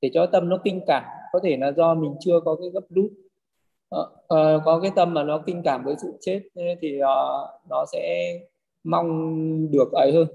để 0.00 0.10
cho 0.14 0.26
tâm 0.26 0.48
nó 0.48 0.58
kinh 0.64 0.80
cảm. 0.86 1.04
Có 1.32 1.40
thể 1.42 1.56
là 1.56 1.72
do 1.72 1.94
mình 1.94 2.14
chưa 2.20 2.40
có 2.44 2.56
cái 2.60 2.70
gấp 2.70 2.84
rút 2.90 3.10
uh, 3.96 4.00
uh, 4.00 4.62
có 4.64 4.80
cái 4.82 4.90
tâm 4.96 5.14
mà 5.14 5.22
nó 5.22 5.42
kinh 5.46 5.62
cảm 5.64 5.84
với 5.84 5.94
sự 6.02 6.12
chết 6.20 6.40
thì 6.80 6.96
uh, 6.96 7.70
nó 7.70 7.84
sẽ 7.92 8.34
mong 8.84 9.70
được 9.70 9.92
ấy 9.92 10.12
hơn 10.12 10.26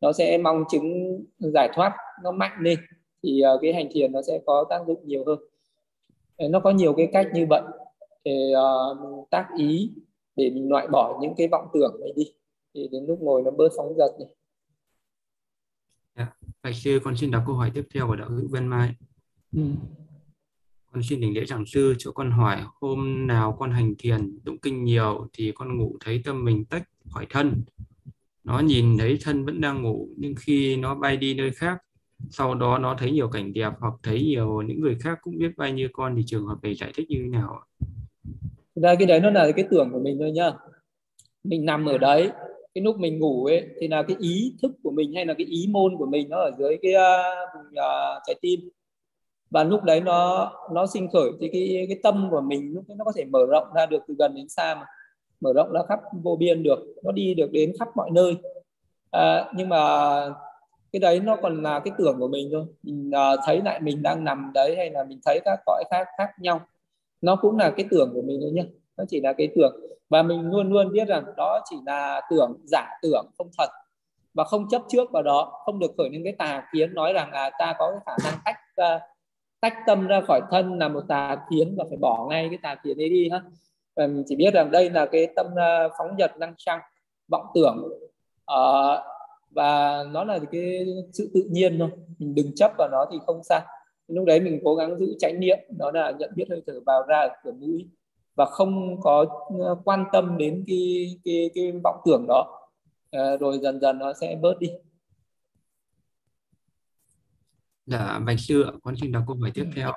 nó 0.00 0.12
sẽ 0.12 0.38
mong 0.38 0.64
chứng 0.70 1.18
giải 1.38 1.70
thoát 1.74 1.96
nó 2.22 2.32
mạnh 2.32 2.58
lên 2.60 2.78
thì 3.22 3.42
uh, 3.54 3.60
cái 3.62 3.72
hành 3.72 3.88
thiền 3.92 4.12
nó 4.12 4.22
sẽ 4.22 4.40
có 4.46 4.66
tác 4.70 4.80
dụng 4.86 5.00
nhiều 5.04 5.24
hơn 5.26 5.38
nó 6.50 6.60
có 6.60 6.70
nhiều 6.70 6.94
cái 6.96 7.08
cách 7.12 7.26
như 7.34 7.46
vậy 7.50 7.62
thì 8.24 8.52
uh, 8.54 9.30
tác 9.30 9.48
ý 9.58 9.92
để 10.36 10.50
mình 10.50 10.68
loại 10.68 10.88
bỏ 10.88 11.18
những 11.22 11.34
cái 11.36 11.48
vọng 11.48 11.68
tưởng 11.74 11.96
này 12.00 12.12
đi 12.16 12.24
thì 12.74 12.88
đến 12.92 13.04
lúc 13.06 13.18
ngồi 13.20 13.42
nó 13.42 13.50
bớt 13.50 13.68
phóng 13.76 13.94
dật 13.98 14.10
này. 14.18 14.28
Dạ, 16.16 16.32
Bạch 16.62 16.74
sư 16.74 17.00
con 17.04 17.16
xin 17.16 17.30
đọc 17.30 17.42
câu 17.46 17.56
hỏi 17.56 17.70
tiếp 17.74 17.84
theo 17.94 18.06
của 18.06 18.16
đạo 18.16 18.28
hữu 18.28 18.48
Vân 18.50 18.66
Mai 18.66 18.94
ừ. 19.52 19.62
con 20.92 21.02
xin 21.02 21.20
đỉnh 21.20 21.34
lễ 21.34 21.44
giảng 21.44 21.66
sư 21.66 21.94
cho 21.98 22.12
con 22.12 22.30
hỏi 22.30 22.62
hôm 22.80 23.26
nào 23.26 23.56
con 23.58 23.70
hành 23.70 23.94
thiền 23.98 24.38
tụng 24.44 24.58
kinh 24.58 24.84
nhiều 24.84 25.28
thì 25.32 25.52
con 25.54 25.78
ngủ 25.78 25.96
thấy 26.04 26.22
tâm 26.24 26.44
mình 26.44 26.64
tách 26.64 26.82
khỏi 27.10 27.26
thân 27.30 27.64
nó 28.50 28.58
nhìn 28.58 28.98
thấy 28.98 29.18
thân 29.24 29.44
vẫn 29.44 29.60
đang 29.60 29.82
ngủ 29.82 30.08
nhưng 30.16 30.34
khi 30.40 30.76
nó 30.76 30.94
bay 30.94 31.16
đi 31.16 31.34
nơi 31.34 31.50
khác 31.50 31.78
sau 32.30 32.54
đó 32.54 32.78
nó 32.78 32.96
thấy 32.98 33.10
nhiều 33.10 33.28
cảnh 33.28 33.52
đẹp 33.52 33.72
hoặc 33.80 33.94
thấy 34.02 34.22
nhiều 34.22 34.62
những 34.62 34.80
người 34.80 34.96
khác 35.00 35.18
cũng 35.22 35.38
biết 35.38 35.56
bay 35.56 35.72
như 35.72 35.88
con 35.92 36.14
thì 36.16 36.22
trường 36.26 36.46
hợp 36.46 36.56
này 36.62 36.74
giải 36.74 36.92
thích 36.94 37.06
như 37.08 37.18
thế 37.22 37.28
nào 37.28 37.60
Thực 38.76 38.82
ra 38.82 38.94
cái 38.94 39.06
đấy 39.06 39.20
nó 39.20 39.30
là 39.30 39.50
cái 39.56 39.64
tưởng 39.70 39.92
của 39.92 39.98
mình 39.98 40.16
thôi 40.20 40.30
nhá. 40.30 40.52
Mình 41.44 41.64
nằm 41.64 41.86
ở 41.86 41.98
đấy 41.98 42.30
cái 42.74 42.82
lúc 42.84 42.98
mình 42.98 43.18
ngủ 43.18 43.44
ấy 43.44 43.66
thì 43.80 43.88
là 43.88 44.02
cái 44.02 44.16
ý 44.20 44.54
thức 44.62 44.72
của 44.82 44.90
mình 44.90 45.14
hay 45.14 45.26
là 45.26 45.34
cái 45.34 45.46
ý 45.46 45.66
môn 45.70 45.96
của 45.98 46.06
mình 46.06 46.28
nó 46.28 46.36
ở 46.36 46.50
dưới 46.58 46.78
cái 46.82 46.92
uh, 46.94 47.66
uh, 47.68 48.22
trái 48.26 48.36
tim. 48.40 48.60
Và 49.50 49.64
lúc 49.64 49.82
đấy 49.82 50.00
nó 50.00 50.52
nó 50.72 50.86
sinh 50.86 51.08
khởi 51.12 51.30
thì 51.40 51.48
cái 51.52 51.84
cái 51.88 51.98
tâm 52.02 52.28
của 52.30 52.40
mình 52.40 52.72
lúc 52.74 52.84
đấy 52.88 52.96
nó 52.98 53.04
có 53.04 53.12
thể 53.16 53.24
mở 53.24 53.46
rộng 53.50 53.68
ra 53.74 53.86
được 53.86 54.02
từ 54.08 54.14
gần 54.18 54.34
đến 54.34 54.48
xa 54.48 54.74
mà 54.74 54.86
mở 55.40 55.52
rộng 55.52 55.72
ra 55.72 55.80
khắp 55.88 56.00
vô 56.22 56.36
biên 56.36 56.62
được 56.62 56.78
nó 57.02 57.12
đi 57.12 57.34
được 57.34 57.52
đến 57.52 57.72
khắp 57.78 57.88
mọi 57.94 58.10
nơi. 58.10 58.36
À, 59.10 59.52
nhưng 59.54 59.68
mà 59.68 59.78
cái 60.92 61.00
đấy 61.00 61.20
nó 61.20 61.36
còn 61.36 61.62
là 61.62 61.80
cái 61.80 61.92
tưởng 61.98 62.18
của 62.18 62.28
mình 62.28 62.48
thôi. 62.52 62.64
Mình 62.82 63.10
à, 63.14 63.30
thấy 63.46 63.60
lại 63.64 63.80
mình 63.80 64.02
đang 64.02 64.24
nằm 64.24 64.50
đấy 64.54 64.76
hay 64.76 64.90
là 64.90 65.04
mình 65.04 65.20
thấy 65.24 65.40
các 65.44 65.60
cõi 65.66 65.84
khác 65.90 66.08
khác 66.18 66.30
nhau 66.38 66.60
nó 67.20 67.36
cũng 67.36 67.58
là 67.58 67.70
cái 67.70 67.86
tưởng 67.90 68.10
của 68.14 68.22
mình 68.22 68.38
thôi 68.42 68.50
nhé 68.50 68.64
nó 68.96 69.04
chỉ 69.08 69.20
là 69.20 69.32
cái 69.32 69.48
tưởng. 69.54 69.80
Và 70.08 70.22
mình 70.22 70.50
luôn 70.50 70.72
luôn 70.72 70.92
biết 70.92 71.08
rằng 71.08 71.24
đó 71.36 71.60
chỉ 71.70 71.76
là 71.86 72.20
tưởng 72.30 72.56
giả 72.64 72.88
tưởng 73.02 73.26
không 73.38 73.48
thật. 73.58 73.68
Và 74.34 74.44
không 74.44 74.68
chấp 74.70 74.82
trước 74.88 75.10
vào 75.10 75.22
đó 75.22 75.62
không 75.64 75.78
được 75.78 75.90
khởi 75.98 76.10
lên 76.10 76.24
cái 76.24 76.32
tà 76.32 76.62
kiến 76.72 76.94
nói 76.94 77.12
rằng 77.12 77.32
là 77.32 77.50
ta 77.58 77.74
có 77.78 77.90
cái 77.90 78.00
khả 78.06 78.30
năng 78.30 78.40
tách 78.44 78.56
uh, 78.80 79.02
tách 79.60 79.74
tâm 79.86 80.06
ra 80.06 80.20
khỏi 80.20 80.40
thân 80.50 80.78
là 80.78 80.88
một 80.88 81.02
tà 81.08 81.36
kiến 81.50 81.74
và 81.78 81.84
phải 81.88 81.98
bỏ 82.00 82.26
ngay 82.30 82.48
cái 82.48 82.58
tà 82.62 82.74
kiến 82.74 83.00
ấy 83.00 83.08
đi 83.08 83.28
ha 83.28 83.40
mình 83.96 84.24
chỉ 84.26 84.36
biết 84.36 84.54
rằng 84.54 84.70
đây 84.70 84.90
là 84.90 85.06
cái 85.06 85.28
tâm 85.36 85.46
ờ, 85.56 85.88
phóng 85.98 86.16
dật 86.18 86.38
năng 86.38 86.54
sang 86.58 86.80
vọng 87.28 87.46
tưởng. 87.54 87.88
Uh, 88.52 88.98
và 89.50 90.04
nó 90.10 90.24
là 90.24 90.38
cái 90.52 90.86
sự 91.12 91.30
tự 91.34 91.42
nhiên 91.50 91.78
thôi. 91.78 91.90
Mình 92.18 92.34
đừng 92.34 92.54
chấp 92.54 92.72
vào 92.78 92.88
nó 92.92 93.06
thì 93.12 93.18
không 93.26 93.40
sao. 93.44 93.60
Lúc 94.08 94.24
đấy 94.24 94.40
mình 94.40 94.60
cố 94.64 94.74
gắng 94.74 94.98
giữ 94.98 95.14
chánh 95.18 95.40
niệm 95.40 95.58
đó 95.68 95.90
là 95.90 96.10
nhận 96.10 96.30
biết 96.34 96.44
hơi 96.50 96.62
thở 96.66 96.80
vào 96.86 97.02
ra 97.08 97.18
ở 97.18 97.28
cửa 97.44 97.52
mũi 97.52 97.88
và 98.34 98.44
không 98.46 99.00
có 99.00 99.26
ờ, 99.60 99.76
quan 99.84 100.04
tâm 100.12 100.38
đến 100.38 100.64
cái 100.66 101.06
cái 101.24 101.50
cái 101.54 101.72
vọng 101.84 102.00
tưởng 102.06 102.24
đó. 102.28 102.68
À, 103.10 103.36
rồi 103.36 103.58
dần 103.58 103.80
dần 103.80 103.98
nó 103.98 104.12
sẽ 104.12 104.36
bớt 104.40 104.58
đi. 104.58 104.70
Dạ, 107.86 108.18
Bạch 108.26 108.40
Sư, 108.40 108.66
con 108.82 108.94
xin 109.00 109.12
đọc 109.12 109.22
câu 109.26 109.36
hỏi 109.40 109.50
tiếp 109.54 109.66
theo. 109.76 109.92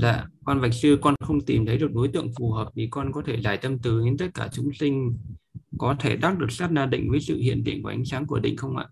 Dạ, 0.00 0.24
con 0.44 0.60
Bạch 0.60 0.74
Sư, 0.74 0.98
con 1.02 1.14
không 1.20 1.40
tìm 1.40 1.66
thấy 1.66 1.78
được 1.78 1.90
đối 1.94 2.08
tượng 2.08 2.28
phù 2.38 2.50
hợp 2.50 2.68
thì 2.74 2.88
con 2.90 3.12
có 3.12 3.22
thể 3.26 3.40
giải 3.40 3.56
tâm 3.56 3.78
từ 3.82 4.02
đến 4.04 4.16
tất 4.18 4.26
cả 4.34 4.48
chúng 4.52 4.72
sinh. 4.72 5.16
Có 5.78 5.94
thể 6.00 6.16
đắc 6.16 6.38
được 6.38 6.50
sát 6.50 6.72
na 6.72 6.86
định 6.86 7.10
với 7.10 7.20
sự 7.20 7.36
hiện 7.36 7.62
diện 7.66 7.82
của 7.82 7.88
ánh 7.88 8.04
sáng 8.04 8.26
của 8.26 8.38
định 8.38 8.56
không 8.56 8.76
ạ? 8.76 8.88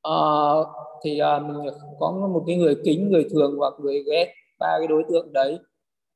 Ờ, 0.00 0.64
thì 1.04 1.18
à, 1.18 1.38
mình 1.38 1.56
có 2.00 2.28
một 2.32 2.44
cái 2.46 2.56
người 2.56 2.76
kính, 2.84 3.10
người 3.10 3.26
thường 3.30 3.54
hoặc 3.58 3.74
người 3.82 4.02
ghét 4.10 4.34
ba 4.58 4.78
cái 4.78 4.86
đối 4.88 5.04
tượng 5.10 5.32
đấy. 5.32 5.58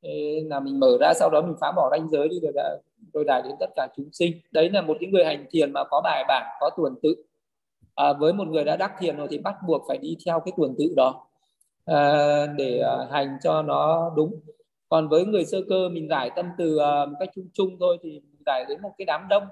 Thế 0.03 0.43
là 0.47 0.61
mình 0.61 0.81
mở 0.81 0.99
ra 1.01 1.13
sau 1.15 1.31
đó 1.31 1.43
mình 1.43 1.57
phá 1.61 1.73
bỏ 1.77 1.89
ranh 1.91 2.11
giới 2.11 2.29
đi 2.29 2.41
rồi 2.43 2.53
đã 2.55 2.79
rồi 3.15 3.25
đài 3.25 3.43
đến 3.43 3.53
tất 3.61 3.71
cả 3.77 3.89
chúng 3.97 4.09
sinh. 4.13 4.33
Đấy 4.53 4.71
là 4.71 4.83
một 4.83 4.97
cái 5.01 5.11
người 5.11 5.25
hành 5.25 5.47
thiền 5.51 5.73
mà 5.73 5.85
có 5.91 6.01
bài 6.05 6.25
bản 6.29 6.47
có 6.61 6.71
tuần 6.77 6.95
tự. 7.03 7.15
À, 7.95 8.13
với 8.13 8.33
một 8.33 8.49
người 8.49 8.65
đã 8.65 8.77
đắc 8.77 8.93
thiền 8.99 9.17
rồi 9.17 9.29
thì 9.31 9.39
bắt 9.39 9.55
buộc 9.67 9.83
phải 9.89 9.99
đi 9.99 10.17
theo 10.27 10.41
cái 10.41 10.53
tuần 10.57 10.75
tự 10.79 10.95
đó 10.97 11.26
à, 11.87 12.47
để 12.47 12.79
à, 12.81 12.97
hành 13.11 13.37
cho 13.43 13.63
nó 13.63 14.13
đúng. 14.17 14.41
Còn 14.89 15.09
với 15.09 15.25
người 15.25 15.45
sơ 15.45 15.59
cơ 15.69 15.89
mình 15.89 16.09
giải 16.09 16.31
tâm 16.37 16.47
từ 16.59 16.79
à, 16.79 17.07
một 17.07 17.17
cách 17.21 17.29
chung 17.35 17.49
chung 17.53 17.77
thôi 17.81 17.99
thì 18.03 18.11
mình 18.11 18.43
giải 18.47 18.65
đến 18.69 18.83
một 18.83 18.95
cái 18.99 19.05
đám 19.05 19.29
đông. 19.29 19.45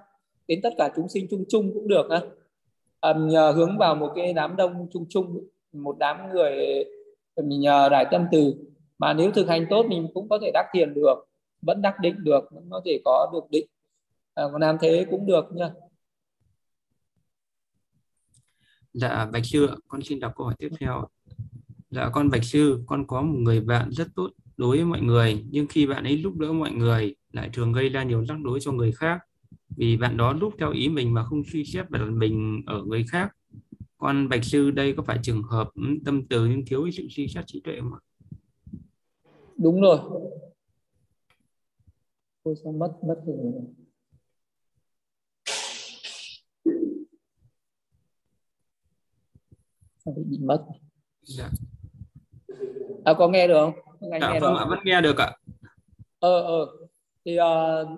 Đến 0.49 0.61
tất 0.63 0.71
cả 0.79 0.91
chúng 0.97 1.09
sinh 1.09 1.27
chung 1.31 1.45
chung 1.49 1.71
cũng 1.75 1.89
được 1.89 2.07
ha 2.11 2.21
à, 3.01 3.15
nhờ 3.19 3.53
hướng 3.53 3.79
vào 3.79 3.95
một 3.95 4.13
cái 4.15 4.33
đám 4.33 4.57
đông 4.57 4.89
chung 4.93 5.07
chung 5.09 5.47
một 5.73 5.97
đám 5.99 6.31
người 6.33 6.85
mình 7.37 7.61
nhờ 7.61 7.89
đại 7.89 8.07
tâm 8.11 8.27
từ. 8.33 8.55
Mà 8.99 9.13
nếu 9.13 9.31
thực 9.31 9.49
hành 9.49 9.67
tốt 9.71 9.87
mình 9.89 10.09
cũng 10.15 10.29
có 10.29 10.39
thể 10.43 10.51
đắc 10.55 10.67
thiền 10.73 10.95
được 10.95 11.15
vẫn 11.63 11.83
đắc 11.83 12.01
định 12.01 12.25
được 12.25 12.45
vẫn 12.51 12.69
có 12.71 12.81
thể 12.85 13.01
có 13.05 13.31
được 13.33 13.51
định. 13.51 13.67
À, 14.35 14.45
còn 14.53 14.61
làm 14.61 14.77
thế 14.81 15.07
cũng 15.11 15.27
được 15.27 15.45
nha. 15.53 15.71
Dạ 18.93 19.29
bạch 19.33 19.45
sư 19.45 19.69
con 19.89 20.03
xin 20.03 20.21
đọc 20.21 20.33
câu 20.37 20.47
hỏi 20.47 20.55
tiếp 20.59 20.69
theo 20.81 21.09
dạ 21.95 22.11
con 22.13 22.31
bạch 22.31 22.45
sư 22.45 22.83
con 22.87 23.07
có 23.07 23.23
một 23.23 23.39
người 23.39 23.61
bạn 23.61 23.91
rất 23.91 24.09
tốt 24.15 24.31
đối 24.57 24.77
với 24.77 24.87
mọi 24.87 25.01
người 25.01 25.45
nhưng 25.51 25.67
khi 25.67 25.87
bạn 25.87 26.05
ấy 26.05 26.23
giúp 26.23 26.37
đỡ 26.37 26.53
mọi 26.53 26.73
người 26.73 27.15
lại 27.33 27.51
thường 27.53 27.73
gây 27.73 27.89
ra 27.89 28.03
nhiều 28.03 28.25
rắc 28.25 28.39
rối 28.45 28.61
cho 28.61 28.73
người 28.73 28.93
khác. 28.93 29.21
Vì 29.77 29.97
bạn 29.97 30.17
đó 30.17 30.33
lúc 30.33 30.55
theo 30.59 30.71
ý 30.71 30.89
mình 30.89 31.15
mà 31.15 31.25
không 31.25 31.43
suy 31.53 31.65
xét 31.65 31.91
bản 31.91 32.19
mình 32.19 32.63
ở 32.67 32.83
người 32.83 33.05
khác. 33.09 33.37
Con 33.99 34.29
bạch 34.29 34.45
sư 34.45 34.71
đây 34.71 34.95
có 34.97 35.03
phải 35.03 35.19
trường 35.23 35.43
hợp 35.43 35.71
tâm 36.05 36.27
từ 36.29 36.47
nhưng 36.47 36.67
thiếu 36.67 36.91
sự 36.91 37.07
suy 37.11 37.29
xét 37.29 37.45
trí 37.47 37.61
tuệ 37.61 37.81
không 37.81 37.93
ạ? 37.93 38.01
Đúng 39.57 39.81
rồi. 39.81 39.99
Ôi 42.43 42.55
sao 42.65 42.73
mất 42.73 42.93
mất 43.09 43.23
rồi. 43.27 43.53
Sao 50.05 50.15
bị 50.31 50.39
mất? 50.39 50.67
Dạ. 51.23 51.51
À 53.05 53.15
có 53.15 53.29
nghe 53.29 53.49
được 53.49 53.61
không? 53.61 53.73
Anh 54.13 54.21
dạ, 54.21 54.33
nghe 54.33 54.41
vâng 54.41 54.57
ạ 54.57 54.65
vẫn 54.69 54.79
nghe 54.85 55.01
được 55.01 55.19
ạ. 55.19 55.33
Ờ 56.21 56.43
ờ. 56.43 56.67
Thì 57.25 57.39
uh, 57.41 57.89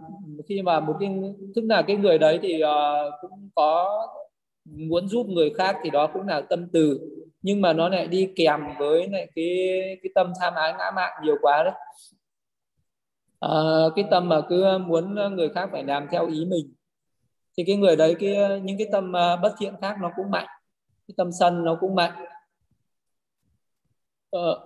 khi 0.48 0.62
mà 0.62 0.80
một 0.80 0.96
cái 1.00 1.10
tức 1.54 1.64
là 1.68 1.82
cái 1.82 1.96
người 1.96 2.18
đấy 2.18 2.38
thì 2.42 2.62
uh, 2.64 3.14
cũng 3.20 3.50
có 3.54 4.06
muốn 4.64 5.08
giúp 5.08 5.26
người 5.26 5.50
khác 5.50 5.76
thì 5.82 5.90
đó 5.90 6.06
cũng 6.06 6.26
là 6.28 6.40
tâm 6.40 6.68
từ. 6.72 7.00
Nhưng 7.42 7.60
mà 7.60 7.72
nó 7.72 7.88
lại 7.88 8.06
đi 8.06 8.32
kèm 8.36 8.60
với 8.78 9.08
lại 9.08 9.28
cái 9.34 9.56
cái 10.02 10.10
tâm 10.14 10.32
tham 10.40 10.54
ái 10.54 10.74
ngã 10.78 10.90
mạn 10.94 11.12
nhiều 11.22 11.36
quá 11.42 11.62
đấy. 11.62 11.74
À, 13.40 13.50
cái 13.96 14.04
tâm 14.10 14.28
mà 14.28 14.40
cứ 14.48 14.78
muốn 14.78 15.14
người 15.36 15.48
khác 15.48 15.68
phải 15.72 15.84
làm 15.84 16.06
theo 16.10 16.26
ý 16.26 16.44
mình. 16.44 16.72
Thì 17.56 17.64
cái 17.66 17.76
người 17.76 17.96
đấy 17.96 18.16
cái 18.18 18.60
những 18.60 18.78
cái 18.78 18.86
tâm 18.92 19.12
bất 19.12 19.54
thiện 19.58 19.74
khác 19.80 19.96
nó 20.02 20.10
cũng 20.16 20.30
mạnh. 20.30 20.46
Cái 21.08 21.14
tâm 21.16 21.32
sân 21.32 21.64
nó 21.64 21.78
cũng 21.80 21.94
mạnh. 21.94 22.12
Ờ, 24.30 24.64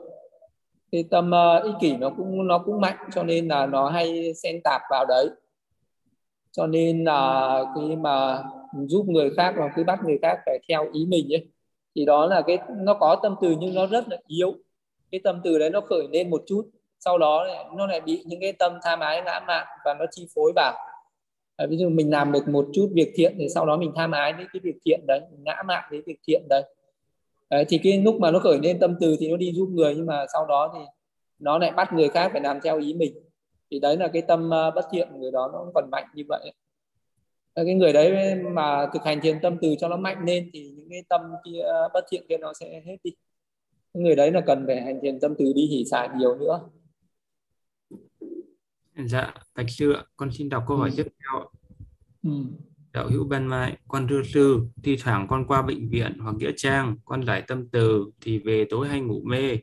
cái 0.92 1.04
tâm 1.10 1.30
uh, 1.30 1.62
ích 1.64 1.74
kỷ 1.80 1.96
nó 1.96 2.10
cũng 2.10 2.46
nó 2.46 2.58
cũng 2.58 2.80
mạnh 2.80 2.96
cho 3.14 3.22
nên 3.22 3.48
là 3.48 3.66
nó 3.66 3.88
hay 3.88 4.34
xen 4.34 4.60
tạp 4.64 4.80
vào 4.90 5.04
đấy. 5.08 5.30
Cho 6.52 6.66
nên 6.66 7.04
là 7.04 7.64
khi 7.74 7.96
mà 7.96 8.42
giúp 8.72 9.06
người 9.08 9.30
khác 9.36 9.54
và 9.56 9.70
cứ 9.76 9.84
bắt 9.84 10.00
người 10.04 10.18
khác 10.22 10.38
phải 10.46 10.58
theo 10.68 10.90
ý 10.92 11.06
mình 11.06 11.32
ấy 11.32 11.46
thì 11.94 12.04
đó 12.04 12.26
là 12.26 12.42
cái 12.46 12.58
nó 12.76 12.94
có 12.94 13.16
tâm 13.22 13.34
từ 13.40 13.54
nhưng 13.60 13.74
nó 13.74 13.86
rất 13.86 14.08
là 14.08 14.16
yếu. 14.26 14.54
Cái 15.10 15.20
tâm 15.24 15.40
từ 15.44 15.58
đấy 15.58 15.70
nó 15.70 15.80
khởi 15.80 16.08
lên 16.12 16.30
một 16.30 16.42
chút 16.46 16.70
sau 17.04 17.18
đó 17.18 17.46
nó 17.76 17.86
lại 17.86 18.00
bị 18.00 18.22
những 18.26 18.40
cái 18.40 18.52
tâm 18.52 18.72
tham 18.82 19.00
ái 19.00 19.22
ngã 19.22 19.40
mạn 19.46 19.66
và 19.84 19.94
nó 19.94 20.04
chi 20.10 20.28
phối 20.34 20.52
vào. 20.56 20.74
À, 21.56 21.66
ví 21.70 21.76
dụ 21.76 21.88
mình 21.88 22.10
làm 22.10 22.32
được 22.32 22.48
một 22.48 22.66
chút 22.72 22.90
việc 22.94 23.12
thiện 23.14 23.34
thì 23.38 23.48
sau 23.54 23.66
đó 23.66 23.76
mình 23.76 23.92
tham 23.96 24.10
ái 24.10 24.32
với 24.32 24.46
cái 24.52 24.60
việc 24.64 24.76
thiện 24.84 25.00
đấy 25.08 25.20
mình 25.30 25.44
ngã 25.44 25.62
mạn 25.66 25.84
với 25.90 26.02
việc 26.06 26.18
thiện 26.26 26.42
đấy 26.48 26.62
đấy, 27.50 27.64
thì 27.68 27.80
cái 27.82 28.02
lúc 28.02 28.20
mà 28.20 28.30
nó 28.30 28.38
khởi 28.38 28.58
lên 28.62 28.78
tâm 28.80 28.94
từ 29.00 29.16
thì 29.20 29.28
nó 29.28 29.36
đi 29.36 29.52
giúp 29.52 29.68
người 29.72 29.94
nhưng 29.94 30.06
mà 30.06 30.24
sau 30.32 30.46
đó 30.46 30.72
thì 30.74 30.80
nó 31.38 31.58
lại 31.58 31.70
bắt 31.70 31.92
người 31.92 32.08
khác 32.08 32.30
phải 32.32 32.40
làm 32.40 32.58
theo 32.64 32.78
ý 32.78 32.94
mình. 32.94 33.12
Thì 33.70 33.80
đấy 33.80 33.96
là 33.96 34.08
cái 34.08 34.22
tâm 34.22 34.46
uh, 34.46 34.74
bất 34.74 34.86
thiện 34.92 35.08
của 35.12 35.18
người 35.18 35.30
đó 35.30 35.50
nó 35.52 35.66
còn 35.74 35.90
mạnh 35.90 36.06
như 36.14 36.22
vậy. 36.28 36.52
Cái 37.54 37.74
người 37.74 37.92
đấy 37.92 38.34
mà 38.34 38.86
thực 38.92 39.02
hành 39.02 39.20
thiền 39.20 39.40
tâm 39.42 39.56
từ 39.62 39.74
cho 39.78 39.88
nó 39.88 39.96
mạnh 39.96 40.24
lên 40.26 40.50
thì 40.52 40.70
những 40.76 40.88
cái 40.90 41.02
tâm 41.08 41.20
kia 41.44 41.62
bất 41.94 42.04
thiện 42.10 42.24
kia 42.28 42.36
nó 42.36 42.52
sẽ 42.52 42.82
hết 42.86 42.96
đi. 43.04 43.10
Người 43.94 44.16
đấy 44.16 44.32
là 44.32 44.40
cần 44.40 44.64
phải 44.66 44.82
hành 44.82 44.98
thiền 45.02 45.20
tâm 45.20 45.34
từ 45.38 45.52
đi 45.54 45.66
hỷ 45.66 45.84
xả 45.84 46.14
nhiều 46.18 46.34
nữa. 46.34 46.60
Dạ 49.04 49.34
bạch 49.54 49.70
sư 49.70 49.92
ạ. 49.92 50.04
Con 50.16 50.30
xin 50.32 50.48
đọc 50.48 50.64
câu 50.68 50.76
hỏi 50.76 50.90
ừ. 50.90 50.94
tiếp 50.96 51.06
theo 51.18 51.48
ừ 52.22 52.30
đạo 52.92 53.08
hữu 53.08 53.24
ban 53.24 53.46
mai 53.46 53.76
con 53.88 54.08
thưa 54.08 54.22
sư 54.22 54.66
thi 54.82 54.96
thoảng 55.02 55.26
con 55.28 55.46
qua 55.46 55.62
bệnh 55.62 55.88
viện 55.88 56.18
hoặc 56.20 56.34
nghĩa 56.38 56.52
trang 56.56 56.96
con 57.04 57.26
giải 57.26 57.42
tâm 57.46 57.68
từ 57.68 58.10
thì 58.20 58.38
về 58.38 58.66
tối 58.70 58.88
hay 58.88 59.00
ngủ 59.00 59.20
mê. 59.24 59.56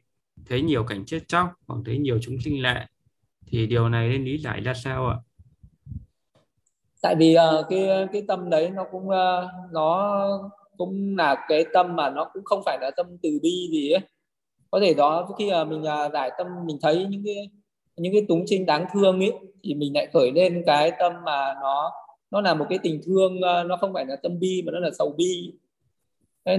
Thấy 0.46 0.62
nhiều 0.62 0.84
cảnh 0.84 1.06
chết 1.06 1.20
chóc 1.28 1.48
hoặc 1.68 1.80
thấy 1.86 1.98
nhiều 1.98 2.20
chúng 2.22 2.36
sinh 2.44 2.62
lạ, 2.62 2.88
thì 3.48 3.68
điều 3.68 3.90
này 3.90 4.10
nên 4.10 4.26
lý 4.26 4.38
giải 4.38 4.62
ra 4.62 4.74
sao 4.74 5.08
ạ? 5.08 5.16
Tại 7.02 7.16
vì 7.16 7.36
uh, 7.60 7.66
cái 7.70 8.08
cái 8.14 8.24
tâm 8.28 8.50
đấy 8.50 8.70
nó 8.70 8.84
cũng 8.92 9.08
uh, 9.08 9.72
nó 9.72 10.28
cũng 10.78 11.18
là 11.18 11.46
cái 11.48 11.66
tâm 11.74 11.96
mà 11.96 12.10
nó 12.10 12.30
cũng 12.34 12.44
không 12.46 12.62
phải 12.66 12.78
là 12.82 12.92
tâm 12.98 13.06
từ 13.24 13.30
bi 13.44 13.70
gì 13.72 13.92
ấy. 13.92 14.02
Có 14.72 14.80
thể 14.80 14.94
đó 14.94 15.30
khi 15.38 15.52
mà 15.52 15.64
mình 15.64 15.82
uh, 15.82 16.14
giải 16.14 16.32
tâm 16.38 16.48
mình 16.66 16.78
thấy 16.82 17.06
những 17.10 17.24
cái 17.26 17.50
những 17.98 18.14
cái 18.14 18.26
túng 18.28 18.48
sinh 18.48 18.66
đáng 18.66 18.86
thương 18.94 19.20
ấy 19.20 19.34
thì 19.64 19.74
mình 19.74 19.94
lại 19.96 20.08
khởi 20.14 20.32
lên 20.32 20.64
cái 20.66 20.92
tâm 21.00 21.14
mà 21.26 21.54
nó 21.62 21.92
nó 22.32 22.42
là 22.42 22.54
một 22.54 22.66
cái 22.70 22.80
tình 22.84 23.02
thương 23.06 23.42
ờ, 23.42 23.64
nó 23.64 23.78
không 23.78 23.94
phải 23.94 24.06
là 24.06 24.16
tâm 24.16 24.40
bi 24.40 24.64
mà 24.66 24.72
nó 24.72 24.80
là 24.80 24.90
sầu 24.98 25.14
bi. 25.18 25.54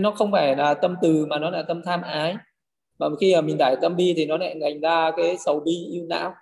Nó 0.01 0.11
không 0.11 0.33
phải 0.33 0.57
là 0.57 0.75
tâm 0.75 0.97
từ 1.03 1.27
mà 1.27 1.39
nó 1.39 1.51
là 1.51 1.63
tâm 1.63 1.83
tham 1.85 2.03
ái. 2.03 2.37
Mà 2.99 3.07
khi 3.21 3.35
mà 3.35 3.41
mình 3.41 3.57
giải 3.59 3.77
tâm 3.83 3.97
bi 3.97 4.15
thì 4.17 4.27
nó 4.27 4.37
lại 4.37 4.57
thành 4.63 4.81
ra 4.81 5.11
cái 5.17 5.37
sầu 5.39 5.61
bi, 5.61 5.89
yêu 5.93 6.07
não. 6.07 6.35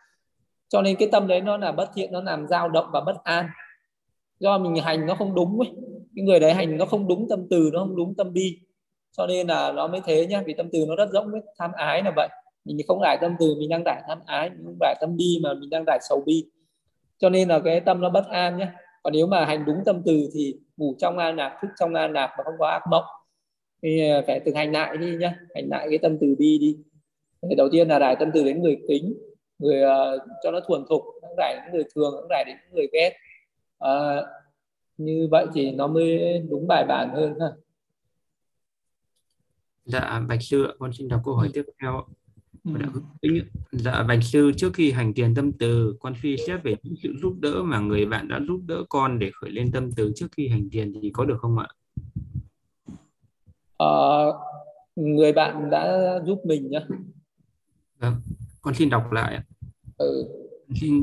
Cho 0.69 0.83
nên 0.83 0.97
cái 0.97 1.09
tâm 1.13 1.27
đấy 1.27 1.41
nó 1.41 1.57
là 1.57 1.73
bất 1.73 1.91
thiện, 1.95 2.13
nó 2.13 2.23
làm 2.23 2.47
dao 2.49 2.69
động 2.69 2.87
và 2.93 3.01
bất 3.01 3.25
an. 3.25 3.47
Do 4.41 4.59
mình 4.59 4.77
hành 4.77 5.07
nó 5.07 5.15
không 5.15 5.35
đúng 5.35 5.59
ấy. 5.61 5.71
Cái 6.17 6.25
người 6.25 6.41
đấy 6.41 6.55
hành 6.55 6.77
nó 6.77 6.85
không 6.85 7.09
đúng 7.09 7.27
tâm 7.29 7.47
từ, 7.51 7.71
nó 7.73 7.79
không 7.79 7.97
đúng 7.97 8.15
tâm 8.15 8.33
bi. 8.33 8.59
Cho 9.17 9.27
nên 9.27 9.47
là 9.47 9.73
nó 9.73 9.87
mới 9.87 10.01
thế 10.05 10.27
nhá, 10.27 10.43
vì 10.47 10.55
tâm 10.55 10.69
từ 10.73 10.85
nó 10.89 10.97
rất 10.97 11.11
rộng 11.13 11.31
với 11.31 11.41
tham 11.59 11.71
ái 11.73 12.03
là 12.03 12.13
vậy. 12.17 12.29
Mình 12.65 12.77
không 12.89 13.03
đại 13.03 13.19
tâm 13.21 13.37
từ, 13.41 13.55
mình 13.59 13.69
đang 13.69 13.85
đại 13.85 14.03
tham 14.09 14.19
ái, 14.27 14.51
mình 14.51 14.65
không 14.65 14.79
đại 14.81 14.97
tâm 15.01 15.17
bi 15.17 15.39
mà 15.43 15.55
mình 15.55 15.71
đang 15.71 15.85
đại 15.87 15.99
sầu 16.09 16.23
bi. 16.27 16.45
Cho 17.19 17.29
nên 17.29 17.49
là 17.49 17.59
cái 17.59 17.81
tâm 17.81 18.01
nó 18.01 18.11
bất 18.11 18.29
an 18.29 18.57
nhé 18.57 18.69
còn 19.07 19.13
nếu 19.13 19.27
mà 19.27 19.45
hành 19.45 19.65
đúng 19.65 19.83
tâm 19.85 20.03
từ 20.05 20.29
thì 20.33 20.57
ngủ 20.77 20.95
trong 20.99 21.19
an 21.19 21.37
lạc 21.37 21.59
thức 21.63 21.69
trong 21.79 21.95
an 21.95 22.13
lạc 22.13 22.35
và 22.39 22.45
không 22.45 22.55
có 22.59 22.67
ác 22.67 22.83
mộng. 22.91 23.05
Thì 23.83 24.11
à, 24.11 24.23
phải 24.27 24.41
thực 24.41 24.55
hành 24.55 24.73
lại 24.73 24.97
đi 24.97 25.17
nhá 25.17 25.35
hành 25.55 25.69
lại 25.69 25.87
cái 25.91 25.99
tâm 25.99 26.19
từ 26.21 26.35
bi 26.39 26.59
đi. 26.59 26.79
Thì 27.49 27.55
đầu 27.55 27.69
tiên 27.73 27.89
là 27.89 27.99
đại 27.99 28.17
tâm 28.21 28.31
từ 28.35 28.45
đến 28.45 28.63
người 28.63 28.77
kính 28.89 29.15
người 29.59 29.83
uh, 29.85 30.23
cho 30.43 30.51
nó 30.51 30.61
thuần 30.61 30.85
thục 30.89 31.03
đại 31.37 31.57
đến 31.57 31.75
người 31.75 31.85
thường 31.95 32.27
đại 32.29 32.45
đến 32.47 32.57
người 32.73 32.87
ghét. 32.93 33.13
À, 33.79 34.23
như 34.97 35.29
vậy 35.31 35.47
thì 35.55 35.71
nó 35.71 35.87
mới 35.87 36.39
đúng 36.51 36.67
bài 36.69 36.85
bản 36.89 37.11
hơn 37.15 37.35
ha. 37.41 37.47
Dạ 39.85 40.21
bạch 40.29 40.43
sư 40.43 40.77
con 40.79 40.93
xin 40.93 41.09
đọc 41.09 41.21
câu 41.25 41.35
hỏi 41.35 41.49
tiếp 41.55 41.65
theo 41.83 42.07
ừ. 43.21 43.31
dạ 43.73 44.03
bạch 44.09 44.23
sư 44.23 44.53
trước 44.57 44.75
khi 44.75 44.93
hành 44.93 45.15
tiền 45.15 45.35
tâm 45.35 45.53
từ 45.53 45.97
con 46.01 46.15
suy 46.23 46.37
xét 46.47 46.63
về 46.63 46.75
những 46.83 46.95
sự 47.03 47.15
giúp 47.23 47.37
đỡ 47.41 47.63
mà 47.63 47.81
người 47.81 48.07
bạn 48.07 48.29
đã 48.29 48.41
giúp 48.49 48.61
đỡ 48.67 48.85
con 48.89 49.19
để 49.19 49.31
khởi 49.41 49.51
lên 49.51 49.73
tâm 49.73 49.91
từ 49.97 50.13
trước 50.17 50.27
khi 50.37 50.49
hành 50.49 50.69
tiền 50.71 50.93
thì 51.03 51.11
có 51.11 51.25
được 51.25 51.37
không 51.41 51.59
ạ? 51.59 51.69
À, 53.79 53.89
người 54.97 55.33
bạn 55.33 55.71
đã 55.71 56.15
giúp 56.27 56.39
mình 56.45 56.71
nhá. 56.71 56.81
Vâng 57.99 58.15
con 58.63 58.75
xin 58.75 58.91
đọc 58.91 59.13
lại 59.13 59.41
ừ. 59.97 60.29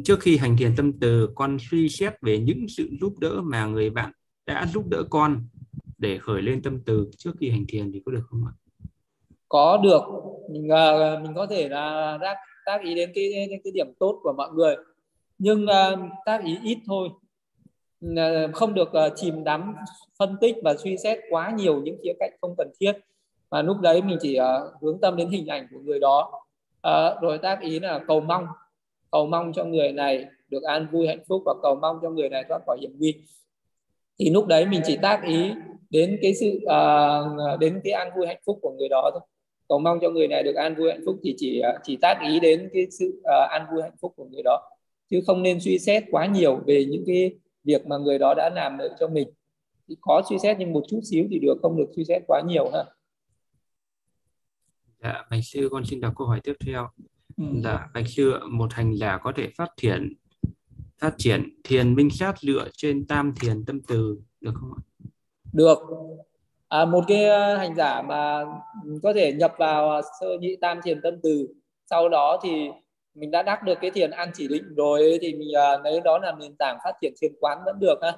Trước 0.03 0.19
khi 0.19 0.37
hành 0.37 0.57
thiền 0.57 0.75
tâm 0.75 0.99
từ 0.99 1.29
con 1.35 1.57
suy 1.71 1.89
xét 1.89 2.13
về 2.21 2.39
những 2.39 2.65
sự 2.69 2.89
giúp 3.01 3.19
đỡ 3.19 3.41
mà 3.43 3.65
người 3.65 3.89
bạn 3.89 4.11
đã 4.45 4.67
giúp 4.73 4.87
đỡ 4.89 5.03
con 5.09 5.45
để 5.97 6.17
khởi 6.17 6.41
lên 6.41 6.61
tâm 6.61 6.79
từ 6.85 7.11
trước 7.17 7.31
khi 7.39 7.49
hành 7.49 7.65
thiền 7.67 7.91
thì 7.91 8.01
có 8.05 8.11
được 8.11 8.23
không 8.29 8.45
ạ? 8.45 8.53
Có 9.49 9.77
được, 9.83 10.03
mình 10.49 10.67
uh, 10.67 11.21
mình 11.21 11.33
có 11.35 11.47
thể 11.47 11.69
là 11.69 12.17
tác 12.21 12.37
tác 12.65 12.81
ý 12.83 12.95
đến 12.95 13.11
cái 13.15 13.47
đến 13.49 13.61
cái 13.63 13.71
điểm 13.73 13.93
tốt 13.99 14.19
của 14.23 14.33
mọi 14.37 14.49
người, 14.53 14.75
nhưng 15.37 15.65
uh, 15.65 15.99
tác 16.25 16.43
ý 16.43 16.57
ít 16.63 16.77
thôi, 16.87 17.09
uh, 18.05 18.53
không 18.53 18.73
được 18.73 18.89
uh, 19.07 19.13
chìm 19.15 19.43
đắm 19.43 19.75
phân 20.19 20.37
tích 20.41 20.55
và 20.63 20.75
suy 20.75 20.97
xét 20.97 21.19
quá 21.29 21.51
nhiều 21.57 21.81
những 21.81 21.97
khía 22.03 22.13
cạnh 22.19 22.31
không 22.41 22.55
cần 22.57 22.71
thiết, 22.79 22.93
mà 23.51 23.61
lúc 23.61 23.79
đấy 23.79 24.01
mình 24.01 24.17
chỉ 24.21 24.39
uh, 24.39 24.81
hướng 24.81 24.99
tâm 25.01 25.15
đến 25.15 25.29
hình 25.29 25.47
ảnh 25.47 25.67
của 25.71 25.79
người 25.79 25.99
đó, 25.99 26.31
uh, 26.87 27.21
rồi 27.21 27.37
tác 27.37 27.61
ý 27.61 27.79
là 27.79 27.99
cầu 28.07 28.19
mong. 28.19 28.45
Cầu 29.11 29.25
mong 29.25 29.53
cho 29.53 29.63
người 29.65 29.91
này 29.91 30.25
được 30.49 30.63
an 30.63 30.87
vui 30.91 31.07
hạnh 31.07 31.23
phúc 31.27 31.41
và 31.45 31.53
cầu 31.63 31.75
mong 31.75 31.99
cho 32.01 32.09
người 32.09 32.29
này 32.29 32.43
thoát 32.49 32.59
khỏi 32.65 32.77
hiểm 32.81 32.95
nguy. 32.99 33.13
Thì 34.19 34.29
lúc 34.29 34.47
đấy 34.47 34.65
mình 34.65 34.81
chỉ 34.85 34.97
tác 35.01 35.23
ý 35.23 35.51
đến 35.89 36.19
cái 36.21 36.33
sự 36.33 36.59
uh, 36.63 37.59
đến 37.59 37.81
cái 37.83 37.93
an 37.93 38.09
vui 38.17 38.27
hạnh 38.27 38.41
phúc 38.45 38.59
của 38.61 38.71
người 38.71 38.89
đó 38.89 39.09
thôi 39.13 39.21
cầu 39.69 39.79
mong 39.79 39.99
cho 40.01 40.09
người 40.09 40.27
này 40.27 40.43
được 40.43 40.55
an 40.55 40.75
vui 40.75 40.89
hạnh 40.91 41.01
phúc 41.05 41.19
thì 41.23 41.35
chỉ 41.37 41.61
uh, 41.75 41.81
chỉ 41.83 41.97
tác 42.01 42.19
ý 42.27 42.39
đến 42.39 42.69
cái 42.73 42.87
sự 42.91 43.05
uh, 43.19 43.49
an 43.49 43.65
vui 43.71 43.81
hạnh 43.81 43.95
phúc 44.01 44.13
của 44.15 44.25
người 44.25 44.43
đó. 44.43 44.61
Chứ 45.09 45.21
không 45.27 45.43
nên 45.43 45.59
suy 45.59 45.79
xét 45.79 46.03
quá 46.11 46.25
nhiều 46.25 46.59
về 46.67 46.85
những 46.85 47.03
cái 47.07 47.31
việc 47.63 47.87
mà 47.87 47.97
người 47.97 48.19
đó 48.19 48.33
đã 48.37 48.49
làm 48.55 48.77
được 48.77 48.91
cho 48.99 49.07
mình. 49.07 49.27
Thì 49.87 49.95
có 50.01 50.21
suy 50.29 50.37
xét 50.43 50.57
nhưng 50.59 50.73
một 50.73 50.83
chút 50.89 50.99
xíu 51.03 51.27
thì 51.29 51.39
được 51.39 51.55
không 51.61 51.77
được 51.77 51.89
suy 51.95 52.05
xét 52.05 52.21
quá 52.27 52.41
nhiều 52.47 52.71
ha. 52.73 52.85
Dạ 55.03 55.25
bạch 55.31 55.43
sư 55.43 55.69
con 55.71 55.85
xin 55.85 56.01
đọc 56.01 56.13
câu 56.17 56.27
hỏi 56.27 56.39
tiếp 56.43 56.53
theo. 56.65 56.89
Ừ. 57.37 57.43
dạ 57.63 57.87
bạch 57.93 58.07
sư 58.07 58.33
một 58.51 58.73
hành 58.73 58.97
giả 58.97 59.19
có 59.23 59.31
thể 59.35 59.49
phát 59.57 59.69
triển 59.77 60.13
phát 60.97 61.13
triển 61.17 61.59
thiền 61.63 61.95
minh 61.95 62.09
sát 62.09 62.43
lựa 62.43 62.67
trên 62.73 63.07
tam 63.07 63.33
thiền 63.41 63.65
tâm 63.65 63.81
từ 63.87 64.17
được 64.41 64.51
không 64.55 64.71
ạ? 64.77 64.81
Được 65.53 65.77
à, 66.73 66.85
một 66.85 67.03
cái 67.07 67.25
ờ, 67.25 67.57
hành 67.57 67.75
giả 67.75 68.01
mà 68.01 68.45
có 69.03 69.13
thể 69.13 69.33
nhập 69.33 69.53
vào 69.57 69.89
ờ, 69.89 70.01
sơ 70.19 70.27
nhị 70.39 70.55
tam 70.61 70.79
thiền 70.83 71.01
tâm 71.01 71.13
từ 71.23 71.47
sau 71.89 72.09
đó 72.09 72.39
thì 72.43 72.69
mình 73.15 73.31
đã 73.31 73.43
đắc 73.43 73.63
được 73.63 73.77
cái 73.81 73.91
thiền 73.91 74.11
an 74.11 74.31
chỉ 74.33 74.47
định 74.47 74.75
rồi 74.75 75.17
thì 75.21 75.33
mình 75.33 75.47
uh, 75.49 75.83
lấy 75.83 76.01
đó 76.01 76.17
là 76.17 76.31
nền 76.39 76.55
tảng 76.59 76.77
phát 76.83 76.91
triển 77.01 77.13
thiền 77.21 77.31
quán 77.39 77.61
vẫn 77.65 77.79
được 77.79 77.95
ha 78.01 78.17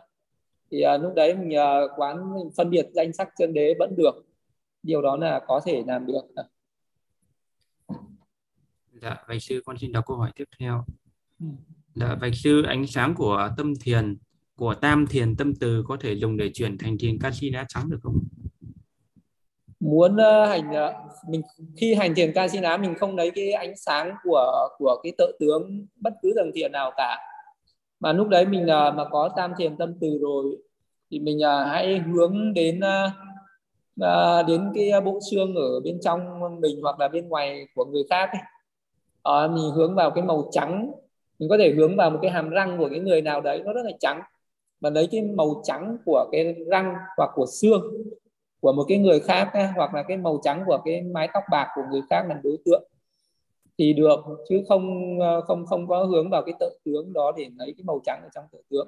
thì 0.72 0.84
uh, 0.96 1.02
lúc 1.02 1.14
đấy 1.16 1.36
mình 1.36 1.60
uh, 1.60 1.92
quán 2.00 2.34
mình 2.36 2.50
phân 2.58 2.70
biệt 2.70 2.88
danh 2.94 3.14
sắc 3.14 3.30
chân 3.38 3.54
đế 3.54 3.74
vẫn 3.80 3.96
được. 3.98 4.26
Điều 4.84 5.02
đó 5.02 5.18
là 5.18 5.42
có 5.48 5.62
thể 5.66 5.84
làm 5.88 6.06
được. 6.06 6.22
Dạ 8.92 9.18
bạch 9.28 9.42
sư 9.42 9.62
con 9.66 9.78
xin 9.78 9.92
đọc 9.92 10.04
câu 10.08 10.18
hỏi 10.18 10.32
tiếp 10.36 10.46
theo. 10.60 10.86
Ừ. 11.40 11.46
dạ 11.96 12.16
bạch 12.16 12.36
sư 12.36 12.64
ánh 12.68 12.88
sáng 12.88 13.16
của 13.16 13.50
tâm 13.58 13.74
thiền 13.82 14.18
của 14.56 14.74
tam 14.74 15.08
thiền 15.08 15.36
tâm 15.36 15.54
từ 15.60 15.84
có 15.88 15.98
thể 16.00 16.14
dùng 16.14 16.38
để 16.38 16.52
chuyển 16.54 16.78
thành 16.78 16.98
thiền 17.00 17.20
canxi 17.20 17.50
đá 17.50 17.66
trắng 17.70 17.90
được 17.90 17.98
không? 18.04 18.20
Muốn 19.80 20.14
uh, 20.14 20.50
hành 20.50 20.70
uh, 20.70 20.96
mình 21.30 21.42
khi 21.78 21.94
hành 21.94 22.16
thiền 22.16 22.32
ca 22.36 22.48
ná 22.62 22.78
mình 22.78 22.96
không 22.96 23.16
lấy 23.16 23.32
cái 23.32 23.52
ánh 23.52 23.74
sáng 23.78 24.16
của 24.24 24.70
của 24.78 24.96
cái 25.04 25.14
tự 25.18 25.32
tướng 25.40 25.86
bất 25.96 26.14
cứ 26.22 26.34
tầng 26.36 26.52
thiền 26.56 26.72
nào 26.72 26.92
cả. 26.98 27.18
Mà 28.00 28.14
lúc 28.14 28.28
đấy 28.28 28.46
mình 28.46 28.64
uh, 28.64 28.96
mà 28.96 29.06
có 29.12 29.30
tam 29.36 29.52
thiền 29.58 29.78
tâm 29.78 29.94
từ 30.02 30.18
rồi 30.22 30.58
thì 31.12 31.20
mình 31.20 31.38
uh, 31.38 31.68
hãy 31.68 32.00
hướng 32.00 32.54
đến 32.54 32.80
uh, 32.80 33.12
uh, 34.02 34.48
đến 34.48 34.72
cái 34.76 35.02
bộ 35.02 35.20
xương 35.32 35.56
ở 35.56 35.80
bên 35.84 36.00
trong 36.02 36.20
mình 36.62 36.80
hoặc 36.82 37.00
là 37.00 37.08
bên 37.08 37.30
ngoài 37.30 37.68
của 37.76 37.86
người 37.86 38.04
khác 38.10 38.30
ấy. 38.32 38.42
Uh, 39.46 39.52
mình 39.52 39.72
hướng 39.76 39.96
vào 39.96 40.12
cái 40.12 40.24
màu 40.24 40.50
trắng. 40.52 40.92
Mình 41.40 41.50
có 41.50 41.58
thể 41.58 41.74
hướng 41.78 41.96
vào 41.96 42.10
một 42.10 42.20
cái 42.22 42.32
hàm 42.32 42.50
răng 42.50 42.78
của 42.78 42.90
cái 42.90 43.00
người 43.00 43.22
nào 43.22 43.42
đấy 43.42 43.62
nó 43.66 43.74
rất 43.74 43.82
là 43.86 43.92
trắng 44.00 44.22
mà 44.82 44.90
lấy 44.90 45.08
cái 45.12 45.22
màu 45.22 45.62
trắng 45.64 45.98
của 46.06 46.30
cái 46.32 46.56
răng 46.68 46.96
hoặc 47.18 47.30
của 47.36 47.46
xương 47.46 47.94
của 48.62 48.74
một 48.74 48.86
cái 48.88 48.98
người 48.98 49.20
khác 49.20 49.50
hoặc 49.76 49.94
là 49.94 50.04
cái 50.08 50.18
màu 50.18 50.40
trắng 50.44 50.64
của 50.66 50.82
cái 50.86 51.02
mái 51.02 51.30
tóc 51.34 51.44
bạc 51.52 51.68
của 51.76 51.82
người 51.92 52.02
khác 52.10 52.26
làm 52.30 52.38
đối 52.44 52.58
tượng 52.66 52.84
thì 53.78 53.94
được 53.94 54.20
chứ 54.50 54.64
không 54.68 55.18
ờ, 55.20 55.42
không 55.42 55.66
không 55.66 55.88
có 55.88 56.04
hướng 56.04 56.30
vào 56.30 56.42
cái 56.46 56.54
tự 56.60 56.70
tướng 56.86 57.14
đó 57.14 57.32
để 57.38 57.48
lấy 57.58 57.74
cái 57.78 57.84
màu 57.84 58.02
trắng 58.06 58.20
ở 58.24 58.30
trong 58.36 58.46
tự 58.52 58.62
tướng 58.70 58.88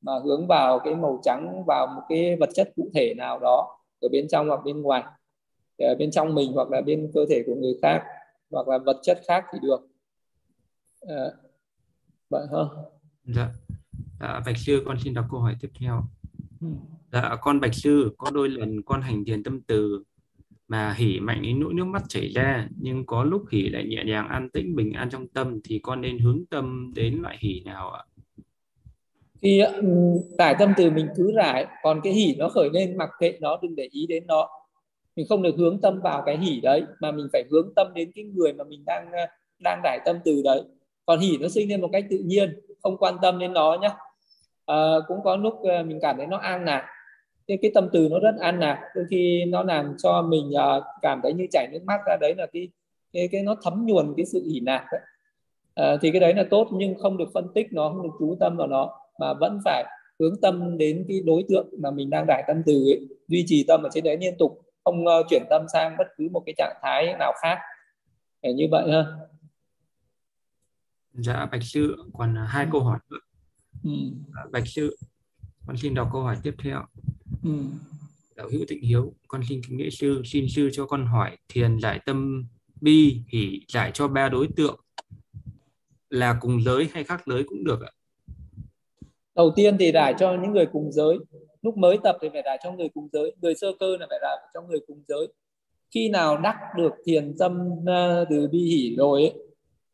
mà 0.00 0.12
hướng 0.24 0.46
vào 0.46 0.78
cái 0.84 0.94
màu 0.94 1.20
trắng 1.22 1.64
vào 1.66 1.86
một 1.86 2.02
cái 2.08 2.36
vật 2.36 2.50
chất 2.54 2.72
cụ 2.76 2.90
thể 2.94 3.14
nào 3.16 3.38
đó 3.38 3.78
ở 4.00 4.08
bên 4.08 4.28
trong 4.28 4.48
hoặc 4.48 4.60
bên 4.64 4.82
ngoài 4.82 5.04
ở 5.78 5.94
bên 5.98 6.10
trong 6.10 6.34
mình 6.34 6.52
hoặc 6.54 6.70
là 6.70 6.80
bên 6.80 7.10
cơ 7.14 7.26
thể 7.30 7.42
của 7.46 7.54
người 7.54 7.78
khác 7.82 8.02
hoặc 8.50 8.68
là 8.68 8.78
vật 8.78 8.96
chất 9.02 9.20
khác 9.28 9.44
thì 9.52 9.58
được. 9.62 9.88
À, 11.00 11.30
vậy 12.30 12.46
hơn 12.50 12.68
dạ 13.24 13.48
à, 14.20 14.42
bạch 14.46 14.58
sư 14.58 14.82
con 14.86 14.98
xin 15.00 15.14
đọc 15.14 15.24
câu 15.30 15.40
hỏi 15.40 15.56
tiếp 15.60 15.70
theo 15.80 16.02
ừ. 16.60 16.66
Dạ, 17.12 17.36
con 17.40 17.60
Bạch 17.60 17.74
Sư, 17.74 18.14
có 18.18 18.30
đôi 18.30 18.48
lần 18.48 18.82
con 18.82 19.02
hành 19.02 19.24
thiền 19.24 19.42
tâm 19.42 19.60
từ 19.60 20.02
mà 20.68 20.92
hỉ 20.92 21.20
mạnh 21.20 21.42
đến 21.42 21.60
nỗi 21.60 21.74
nước 21.74 21.84
mắt 21.84 22.02
chảy 22.08 22.28
ra, 22.34 22.68
nhưng 22.80 23.06
có 23.06 23.24
lúc 23.24 23.44
hỉ 23.50 23.62
lại 23.62 23.84
nhẹ 23.84 24.04
nhàng 24.06 24.28
an 24.28 24.50
tĩnh 24.50 24.76
bình 24.76 24.92
an 24.92 25.10
trong 25.10 25.28
tâm 25.28 25.60
thì 25.64 25.78
con 25.78 26.00
nên 26.00 26.18
hướng 26.18 26.44
tâm 26.50 26.92
đến 26.94 27.22
loại 27.22 27.36
hỉ 27.40 27.60
nào 27.64 27.90
ạ? 27.90 28.04
Khi 29.42 29.62
tải 30.38 30.54
tâm 30.58 30.72
từ 30.76 30.90
mình 30.90 31.08
cứ 31.16 31.32
rải, 31.36 31.66
còn 31.82 32.00
cái 32.04 32.12
hỉ 32.12 32.34
nó 32.38 32.48
khởi 32.48 32.70
lên 32.72 32.96
mặc 32.96 33.10
kệ 33.18 33.38
nó, 33.40 33.58
đừng 33.62 33.76
để 33.76 33.88
ý 33.90 34.06
đến 34.06 34.26
nó. 34.26 34.48
Mình 35.16 35.26
không 35.28 35.42
được 35.42 35.54
hướng 35.58 35.80
tâm 35.80 36.00
vào 36.00 36.22
cái 36.26 36.38
hỉ 36.38 36.60
đấy, 36.60 36.82
mà 37.00 37.12
mình 37.12 37.26
phải 37.32 37.44
hướng 37.50 37.72
tâm 37.76 37.86
đến 37.94 38.10
cái 38.14 38.24
người 38.24 38.52
mà 38.52 38.64
mình 38.64 38.82
đang 38.86 39.10
đang 39.64 39.80
rải 39.84 39.98
tâm 40.04 40.16
từ 40.24 40.42
đấy. 40.44 40.62
Còn 41.06 41.20
hỉ 41.20 41.38
nó 41.40 41.48
sinh 41.48 41.68
lên 41.68 41.80
một 41.80 41.88
cách 41.92 42.04
tự 42.10 42.18
nhiên, 42.18 42.60
không 42.82 42.96
quan 42.96 43.16
tâm 43.22 43.38
đến 43.38 43.52
nó 43.52 43.78
nhé. 43.82 43.88
À, 44.66 44.76
cũng 45.08 45.22
có 45.24 45.36
lúc 45.36 45.62
ờ, 45.62 45.82
mình 45.82 45.98
cảm 46.02 46.16
thấy 46.16 46.26
nó 46.26 46.36
an 46.36 46.64
lạc 46.64 46.86
cái 47.46 47.58
cái 47.62 47.70
tâm 47.74 47.88
từ 47.92 48.08
nó 48.10 48.18
rất 48.18 48.34
an 48.40 48.60
lạc 48.60 48.82
đôi 48.94 49.04
khi 49.10 49.44
nó 49.44 49.62
làm 49.62 49.94
cho 49.98 50.22
mình 50.22 50.50
uh, 50.50 50.84
cảm 51.02 51.20
thấy 51.22 51.32
như 51.32 51.46
chảy 51.50 51.68
nước 51.72 51.84
mắt 51.84 52.00
ra 52.06 52.16
đấy 52.20 52.34
là 52.38 52.46
cái 52.52 52.68
cái 53.12 53.28
cái 53.32 53.42
nó 53.42 53.56
thấm 53.62 53.86
nhuần 53.86 54.14
cái 54.16 54.26
sự 54.26 54.42
hỉ 54.52 54.60
nạc 54.60 54.84
đấy. 54.92 55.00
À, 55.74 55.96
thì 56.02 56.10
cái 56.10 56.20
đấy 56.20 56.34
là 56.34 56.44
tốt 56.50 56.68
nhưng 56.72 56.94
không 56.98 57.16
được 57.16 57.28
phân 57.34 57.46
tích 57.54 57.66
nó 57.72 57.88
không 57.88 58.02
được 58.02 58.14
chú 58.18 58.36
tâm 58.40 58.56
vào 58.56 58.66
nó 58.66 58.92
mà 59.18 59.34
vẫn 59.34 59.60
phải 59.64 59.84
hướng 60.20 60.40
tâm 60.40 60.78
đến 60.78 61.04
cái 61.08 61.20
đối 61.24 61.44
tượng 61.48 61.68
mà 61.78 61.90
mình 61.90 62.10
đang 62.10 62.24
đại 62.26 62.44
tâm 62.46 62.62
từ 62.66 62.72
ấy. 62.72 63.08
duy 63.28 63.44
trì 63.46 63.64
tâm 63.68 63.82
ở 63.82 63.88
trên 63.92 64.04
đấy 64.04 64.16
liên 64.20 64.34
tục 64.38 64.60
không 64.84 65.04
uh, 65.04 65.26
chuyển 65.30 65.42
tâm 65.50 65.66
sang 65.72 65.96
bất 65.98 66.06
cứ 66.16 66.28
một 66.32 66.42
cái 66.46 66.54
trạng 66.58 66.76
thái 66.82 67.14
nào 67.18 67.32
khác 67.42 67.58
để 68.42 68.52
như 68.52 68.64
vậy 68.70 68.92
ha 68.92 69.04
dạ 71.12 71.46
bạch 71.52 71.62
sư 71.62 71.96
còn 72.12 72.36
hai 72.46 72.64
ừ. 72.64 72.68
câu 72.72 72.80
hỏi 72.80 72.98
nữa 73.10 73.18
ừ. 73.86 74.42
bạch 74.52 74.68
sư 74.68 74.96
con 75.66 75.76
xin 75.76 75.94
đọc 75.94 76.08
câu 76.12 76.22
hỏi 76.22 76.36
tiếp 76.42 76.54
theo. 76.58 76.82
Ừ. 77.44 77.50
đạo 78.36 78.48
hữu 78.52 78.60
tịnh 78.68 78.82
hiếu 78.82 79.14
con 79.28 79.40
xin 79.48 79.60
kính 79.68 79.76
nghệ 79.76 79.90
sư 79.90 80.22
xin 80.24 80.46
sư 80.48 80.68
cho 80.72 80.86
con 80.86 81.06
hỏi 81.06 81.36
thiền 81.48 81.78
giải 81.80 82.00
tâm 82.06 82.46
bi 82.80 83.20
hỷ 83.28 83.60
giải 83.68 83.90
cho 83.94 84.08
ba 84.08 84.28
đối 84.28 84.48
tượng 84.56 84.80
là 86.10 86.38
cùng 86.40 86.62
giới 86.62 86.88
hay 86.92 87.04
khác 87.04 87.22
giới 87.26 87.44
cũng 87.44 87.64
được 87.64 87.80
ạ? 87.82 87.90
Đầu 89.34 89.52
tiên 89.56 89.76
thì 89.80 89.92
giải 89.92 90.14
cho 90.18 90.36
những 90.42 90.52
người 90.52 90.66
cùng 90.66 90.92
giới. 90.92 91.18
Lúc 91.62 91.76
mới 91.76 91.98
tập 92.04 92.16
thì 92.22 92.28
phải 92.32 92.42
giải 92.44 92.58
cho 92.64 92.72
người 92.72 92.88
cùng 92.94 93.08
giới. 93.12 93.34
Người 93.42 93.54
sơ 93.54 93.72
cơ 93.80 93.96
là 94.00 94.06
phải 94.10 94.18
giải 94.22 94.36
cho 94.54 94.62
người 94.62 94.78
cùng 94.86 95.02
giới. 95.08 95.26
Khi 95.94 96.08
nào 96.08 96.38
đắc 96.38 96.56
được 96.76 96.92
thiền 97.04 97.36
tâm 97.38 97.58
ờ, 97.86 98.24
từ 98.30 98.48
bi 98.52 98.58
hỷ 98.58 98.96
rồi 98.96 99.22
ấy, 99.22 99.34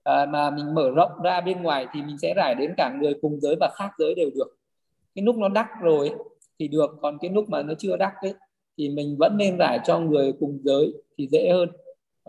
à, 0.04 0.26
mà 0.26 0.50
mình 0.50 0.74
mở 0.74 0.90
rộng 0.90 1.10
ra 1.22 1.40
bên 1.40 1.62
ngoài 1.62 1.86
thì 1.92 2.02
mình 2.02 2.18
sẽ 2.18 2.34
rải 2.36 2.54
đến 2.54 2.74
cả 2.76 2.92
người 3.00 3.14
cùng 3.22 3.40
giới 3.40 3.56
và 3.60 3.70
khác 3.74 3.90
giới 3.98 4.14
đều 4.14 4.30
được. 4.34 4.56
Cái 5.14 5.22
lúc 5.24 5.36
nó 5.36 5.48
đắc 5.48 5.68
rồi 5.82 6.08
ấy, 6.08 6.18
thì 6.58 6.68
được 6.68 6.90
còn 7.02 7.18
cái 7.20 7.30
lúc 7.30 7.48
mà 7.48 7.62
nó 7.62 7.74
chưa 7.78 7.96
đắc 7.96 8.12
ấy 8.22 8.34
thì 8.78 8.88
mình 8.88 9.16
vẫn 9.18 9.36
nên 9.36 9.58
rải 9.58 9.78
cho 9.84 9.98
người 9.98 10.32
cùng 10.40 10.58
giới 10.64 10.92
thì 11.18 11.28
dễ 11.32 11.50
hơn. 11.52 11.68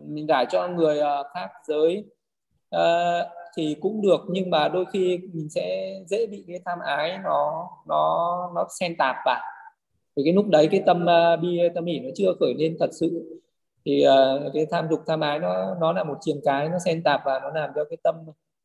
Mình 0.07 0.27
rải 0.27 0.45
cho 0.51 0.67
người 0.67 0.99
uh, 0.99 1.27
khác 1.33 1.49
giới 1.67 2.05
uh, 2.75 3.27
thì 3.57 3.75
cũng 3.81 4.01
được 4.01 4.21
nhưng 4.29 4.49
mà 4.49 4.67
đôi 4.67 4.85
khi 4.93 5.19
mình 5.33 5.49
sẽ 5.49 5.95
dễ 6.07 6.27
bị 6.27 6.43
cái 6.47 6.59
tham 6.65 6.79
ái 6.79 7.17
nó 7.23 7.69
nó 7.87 8.51
nó 8.55 8.67
xen 8.79 8.95
tạp 8.97 9.15
vào 9.25 9.41
vì 10.15 10.23
cái 10.25 10.33
lúc 10.33 10.47
đấy 10.47 10.67
cái 10.71 10.83
tâm 10.85 11.05
uh, 11.05 11.41
bi 11.41 11.59
tâm 11.75 11.85
hỷ 11.85 11.99
nó 11.99 12.09
chưa 12.15 12.33
khởi 12.39 12.53
lên 12.57 12.77
thật 12.79 12.89
sự 12.91 13.39
thì 13.85 14.05
uh, 14.07 14.53
cái 14.53 14.65
tham 14.71 14.87
dục 14.89 15.03
tham 15.07 15.19
ái 15.19 15.39
nó 15.39 15.75
nó 15.81 15.93
là 15.93 16.03
một 16.03 16.17
chiềng 16.21 16.41
cái 16.43 16.69
nó 16.69 16.77
xen 16.85 17.03
tạp 17.03 17.21
và 17.25 17.39
nó 17.39 17.49
làm 17.49 17.69
cho 17.75 17.83
cái 17.89 17.97
tâm 18.03 18.15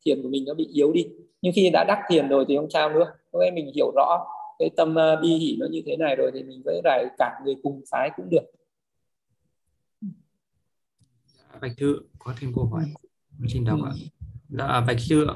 thiền 0.05 0.21
của 0.23 0.29
mình 0.29 0.45
nó 0.47 0.53
bị 0.53 0.67
yếu 0.73 0.91
đi. 0.93 1.07
Nhưng 1.41 1.53
khi 1.55 1.69
đã 1.73 1.85
đắc 1.87 1.99
thiền 2.09 2.27
rồi 2.29 2.45
thì 2.47 2.57
không 2.57 2.69
sao 2.69 2.89
nữa. 2.89 3.05
Lúc 3.33 3.41
ấy 3.41 3.51
mình 3.51 3.71
hiểu 3.75 3.91
rõ 3.95 4.25
cái 4.59 4.69
tâm 4.77 4.95
uh, 4.95 5.21
bi 5.21 5.29
hỷ 5.29 5.57
nó 5.59 5.67
như 5.71 5.81
thế 5.85 5.97
này 5.97 6.15
rồi 6.15 6.31
thì 6.33 6.43
mình 6.43 6.61
với 6.65 6.81
lại 6.83 7.05
cả 7.17 7.39
người 7.45 7.55
cùng 7.63 7.81
phái 7.91 8.09
cũng 8.15 8.29
được. 8.29 8.51
Dạ, 11.51 11.59
bạch 11.61 11.71
thư 11.77 11.99
có 12.19 12.33
thêm 12.39 12.51
câu 12.55 12.65
hỏi. 12.65 12.83
Xin 13.47 13.65
đọc 13.65 13.79
ạ. 13.85 13.91
Dạ 14.49 14.81
bạch 14.87 14.99
sư 14.99 15.27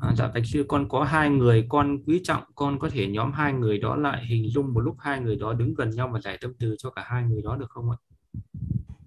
à, 0.00 0.14
dạ 0.16 0.30
bạch 0.34 0.46
sư 0.46 0.64
con 0.68 0.88
có 0.88 1.04
hai 1.04 1.30
người 1.30 1.66
con 1.68 1.98
quý 2.06 2.20
trọng 2.24 2.42
con 2.54 2.78
có 2.78 2.88
thể 2.92 3.06
nhóm 3.06 3.32
hai 3.32 3.52
người 3.52 3.78
đó 3.78 3.96
lại 3.96 4.24
hình 4.28 4.50
dung 4.50 4.74
một 4.74 4.80
lúc 4.80 4.96
hai 4.98 5.20
người 5.20 5.36
đó 5.36 5.52
đứng 5.52 5.74
gần 5.74 5.90
nhau 5.90 6.10
và 6.12 6.20
giải 6.20 6.38
tâm 6.40 6.52
từ 6.58 6.76
cho 6.78 6.90
cả 6.90 7.02
hai 7.06 7.22
người 7.22 7.42
đó 7.42 7.56
được 7.56 7.70
không 7.70 7.90
ạ 7.90 7.96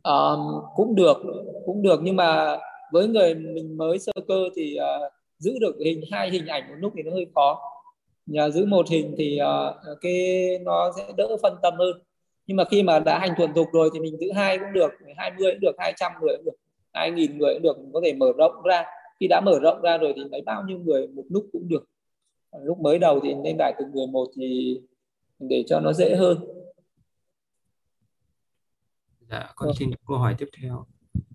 um, 0.07 0.61
cũng 0.75 0.95
được 0.95 1.17
cũng 1.65 1.81
được. 1.81 1.99
Nhưng 2.03 2.15
mà 2.15 2.57
với 2.91 3.07
người 3.07 3.35
mình 3.35 3.77
mới 3.77 3.99
sơ 3.99 4.11
cơ 4.27 4.49
thì 4.55 4.77
uh, 4.79 5.11
giữ 5.37 5.59
được 5.59 5.75
hình 5.85 6.01
hai 6.11 6.29
hình 6.29 6.47
ảnh 6.47 6.67
một 6.69 6.75
lúc 6.77 6.93
thì 6.95 7.03
nó 7.03 7.11
hơi 7.11 7.25
khó. 7.35 7.59
Nhà 8.25 8.49
giữ 8.49 8.65
một 8.65 8.89
hình 8.89 9.15
thì 9.17 9.39
uh, 9.41 9.97
cái 10.01 10.47
nó 10.61 10.91
sẽ 10.97 11.03
đỡ 11.17 11.37
phân 11.41 11.55
tâm 11.61 11.73
hơn. 11.77 12.01
Nhưng 12.47 12.57
mà 12.57 12.63
khi 12.65 12.83
mà 12.83 12.99
đã 12.99 13.19
hành 13.19 13.33
thuần 13.37 13.53
thục 13.53 13.67
rồi 13.73 13.89
thì 13.93 13.99
mình 13.99 14.17
giữ 14.19 14.31
hai 14.35 14.57
cũng 14.57 14.73
được 14.73 14.91
20 15.17 15.51
cũng 15.51 15.59
được 15.61 15.75
200 15.77 16.11
người 16.21 16.35
cũng 16.37 16.45
được 16.45 16.57
2.000 16.93 17.37
người 17.37 17.53
cũng 17.53 17.63
được 17.63 17.77
mình 17.77 17.91
có 17.93 18.01
thể 18.03 18.13
mở 18.13 18.31
rộng 18.37 18.61
ra. 18.63 18.85
Khi 19.19 19.27
đã 19.27 19.41
mở 19.45 19.59
rộng 19.59 19.81
ra 19.81 19.97
rồi 19.97 20.13
thì 20.15 20.21
lấy 20.31 20.41
bao 20.41 20.63
nhiêu 20.67 20.79
người 20.79 21.07
một 21.07 21.23
lúc 21.29 21.45
cũng 21.51 21.69
được. 21.69 21.83
Lúc 22.63 22.79
mới 22.79 22.99
đầu 22.99 23.19
thì 23.23 23.33
nên 23.33 23.55
đại 23.57 23.73
từng 23.79 23.91
người 23.93 24.07
một 24.07 24.27
thì 24.37 24.79
để 25.39 25.63
cho 25.67 25.79
nó 25.79 25.93
dễ 25.93 26.15
hơn 26.15 26.37
dạ 29.29 29.51
con 29.55 29.69
xin 29.79 29.91
câu 30.07 30.17
hỏi 30.17 30.35
tiếp 30.37 30.47
theo. 30.61 30.85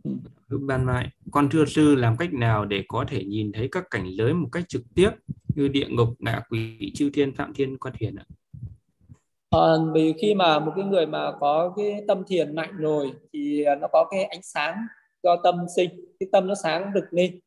Ừ. 0.05 0.59
ban 0.61 0.85
mai 0.85 1.09
con 1.31 1.49
thưa 1.51 1.65
sư 1.65 1.95
làm 1.95 2.17
cách 2.17 2.33
nào 2.33 2.65
để 2.65 2.85
có 2.89 3.05
thể 3.09 3.25
nhìn 3.25 3.53
thấy 3.53 3.69
các 3.73 3.85
cảnh 3.91 4.07
giới 4.17 4.35
một 4.35 4.49
cách 4.53 4.65
trực 4.69 4.83
tiếp 4.95 5.11
như 5.55 5.69
địa 5.69 5.87
ngục 5.89 6.09
ngạ 6.19 6.43
quỷ 6.51 6.93
chư 6.95 7.11
thiên 7.15 7.35
phạm 7.35 7.55
thiên 7.55 7.79
quan 7.79 7.95
thiền 7.99 8.17
ạ? 8.17 8.25
À, 9.51 9.73
vì 9.95 10.15
khi 10.21 10.35
mà 10.35 10.59
một 10.59 10.73
cái 10.77 10.85
người 10.85 11.07
mà 11.07 11.33
có 11.41 11.73
cái 11.77 12.05
tâm 12.09 12.23
thiền 12.27 12.55
mạnh 12.55 12.77
rồi 12.77 13.13
thì 13.33 13.65
nó 13.81 13.89
có 13.93 14.09
cái 14.11 14.25
ánh 14.25 14.43
sáng 14.43 14.75
do 15.23 15.37
tâm 15.45 15.55
sinh 15.77 15.91
cái 16.21 16.29
tâm 16.33 16.47
nó 16.47 16.55
sáng 16.63 16.91
rực 16.95 17.05
lên. 17.11 17.41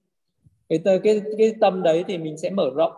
Cái 0.69 0.79
cái 0.85 1.21
cái 1.37 1.53
tâm 1.61 1.83
đấy 1.83 2.03
thì 2.07 2.17
mình 2.17 2.37
sẽ 2.37 2.49
mở 2.49 2.69
rộng. 2.75 2.93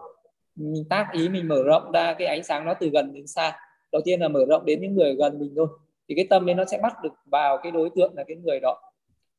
Mình 0.55 0.85
tác 0.89 1.07
ý 1.13 1.29
mình 1.29 1.47
mở 1.47 1.63
rộng 1.63 1.91
ra 1.91 2.15
cái 2.19 2.27
ánh 2.27 2.43
sáng 2.43 2.65
nó 2.65 2.73
từ 2.73 2.89
gần 2.89 3.13
đến 3.13 3.27
xa. 3.27 3.59
Đầu 3.91 4.01
tiên 4.05 4.19
là 4.19 4.27
mở 4.27 4.45
rộng 4.49 4.65
đến 4.65 4.81
những 4.81 4.95
người 4.95 5.15
gần 5.15 5.39
mình 5.39 5.53
thôi 5.55 5.67
thì 6.09 6.15
cái 6.15 6.27
tâm 6.29 6.49
ấy 6.49 6.55
nó 6.55 6.65
sẽ 6.65 6.79
bắt 6.83 6.93
được 7.03 7.13
vào 7.25 7.57
cái 7.63 7.71
đối 7.71 7.89
tượng 7.95 8.13
là 8.15 8.23
cái 8.27 8.37
người 8.37 8.59
đó. 8.59 8.81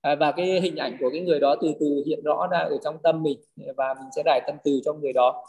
À, 0.00 0.14
và 0.14 0.33
cái 0.33 0.61
hình 0.61 0.76
ảnh 0.76 0.96
của 1.00 1.11
cái 1.11 1.20
người 1.20 1.40
đó 1.40 1.57
từ 1.61 1.74
từ 1.81 2.02
hiện 2.07 2.20
rõ 2.24 2.48
ra 2.50 2.59
ở 2.59 2.78
trong 2.85 2.98
tâm 3.02 3.22
mình 3.22 3.38
và 3.76 3.94
mình 3.94 4.09
sẽ 4.16 4.22
đài 4.24 4.40
tâm 4.46 4.57
từ 4.64 4.81
cho 4.85 4.92
người 4.92 5.12
đó. 5.12 5.44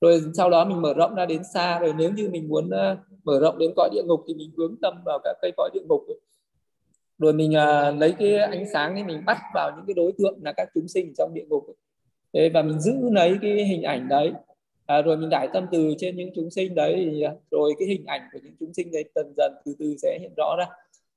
Rồi 0.00 0.22
sau 0.34 0.50
đó 0.50 0.64
mình 0.64 0.82
mở 0.82 0.94
rộng 0.94 1.14
ra 1.14 1.26
đến 1.26 1.42
xa 1.54 1.78
rồi 1.78 1.94
nếu 1.98 2.10
như 2.10 2.28
mình 2.32 2.48
muốn 2.48 2.66
uh, 2.66 2.98
mở 3.24 3.40
rộng 3.40 3.58
đến 3.58 3.72
cõi 3.76 3.88
địa 3.92 4.02
ngục 4.02 4.20
thì 4.28 4.34
mình 4.34 4.50
hướng 4.56 4.76
tâm 4.82 5.02
vào 5.04 5.18
các 5.24 5.36
cây 5.42 5.52
cõi 5.56 5.70
địa 5.74 5.82
ngục 5.88 6.02
rồi 7.22 7.32
mình 7.32 7.50
uh, 7.50 8.00
lấy 8.00 8.14
cái 8.18 8.38
ánh 8.38 8.64
sáng 8.72 8.94
thì 8.96 9.04
mình 9.04 9.22
bắt 9.26 9.38
vào 9.54 9.70
những 9.76 9.86
cái 9.86 9.94
đối 9.94 10.12
tượng 10.18 10.38
là 10.42 10.52
các 10.56 10.68
chúng 10.74 10.88
sinh 10.88 11.12
trong 11.18 11.34
địa 11.34 11.44
ngục 11.48 11.66
đấy 12.32 12.50
và 12.54 12.62
mình 12.62 12.80
giữ 12.80 12.92
lấy 13.10 13.38
cái 13.42 13.64
hình 13.64 13.82
ảnh 13.82 14.08
đấy 14.08 14.32
à, 14.86 15.02
rồi 15.02 15.16
mình 15.16 15.28
đại 15.30 15.48
tâm 15.52 15.66
từ 15.72 15.94
trên 15.98 16.16
những 16.16 16.30
chúng 16.34 16.50
sinh 16.50 16.74
đấy 16.74 17.22
à, 17.24 17.32
rồi 17.50 17.72
cái 17.78 17.88
hình 17.88 18.04
ảnh 18.06 18.20
của 18.32 18.38
những 18.42 18.54
chúng 18.60 18.74
sinh 18.74 18.92
đấy 18.92 19.04
dần 19.14 19.32
dần 19.36 19.52
từ 19.64 19.74
từ 19.78 19.94
sẽ 20.02 20.18
hiện 20.20 20.32
rõ 20.36 20.56
ra. 20.58 20.66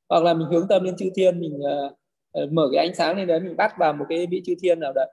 Hoặc 0.10 0.24
là 0.24 0.34
mình 0.34 0.48
hướng 0.52 0.68
tâm 0.68 0.84
lên 0.84 0.96
chư 0.96 1.10
thiên 1.16 1.40
mình 1.40 1.60
uh, 1.60 2.52
mở 2.52 2.70
cái 2.74 2.88
ánh 2.88 2.96
sáng 2.96 3.18
lên 3.18 3.28
đấy 3.28 3.40
mình 3.40 3.56
bắt 3.58 3.72
vào 3.80 3.94
một 3.94 4.06
cái 4.10 4.28
vị 4.28 4.42
chư 4.46 4.54
thiên 4.62 4.80
nào 4.80 4.92
đấy. 4.96 5.12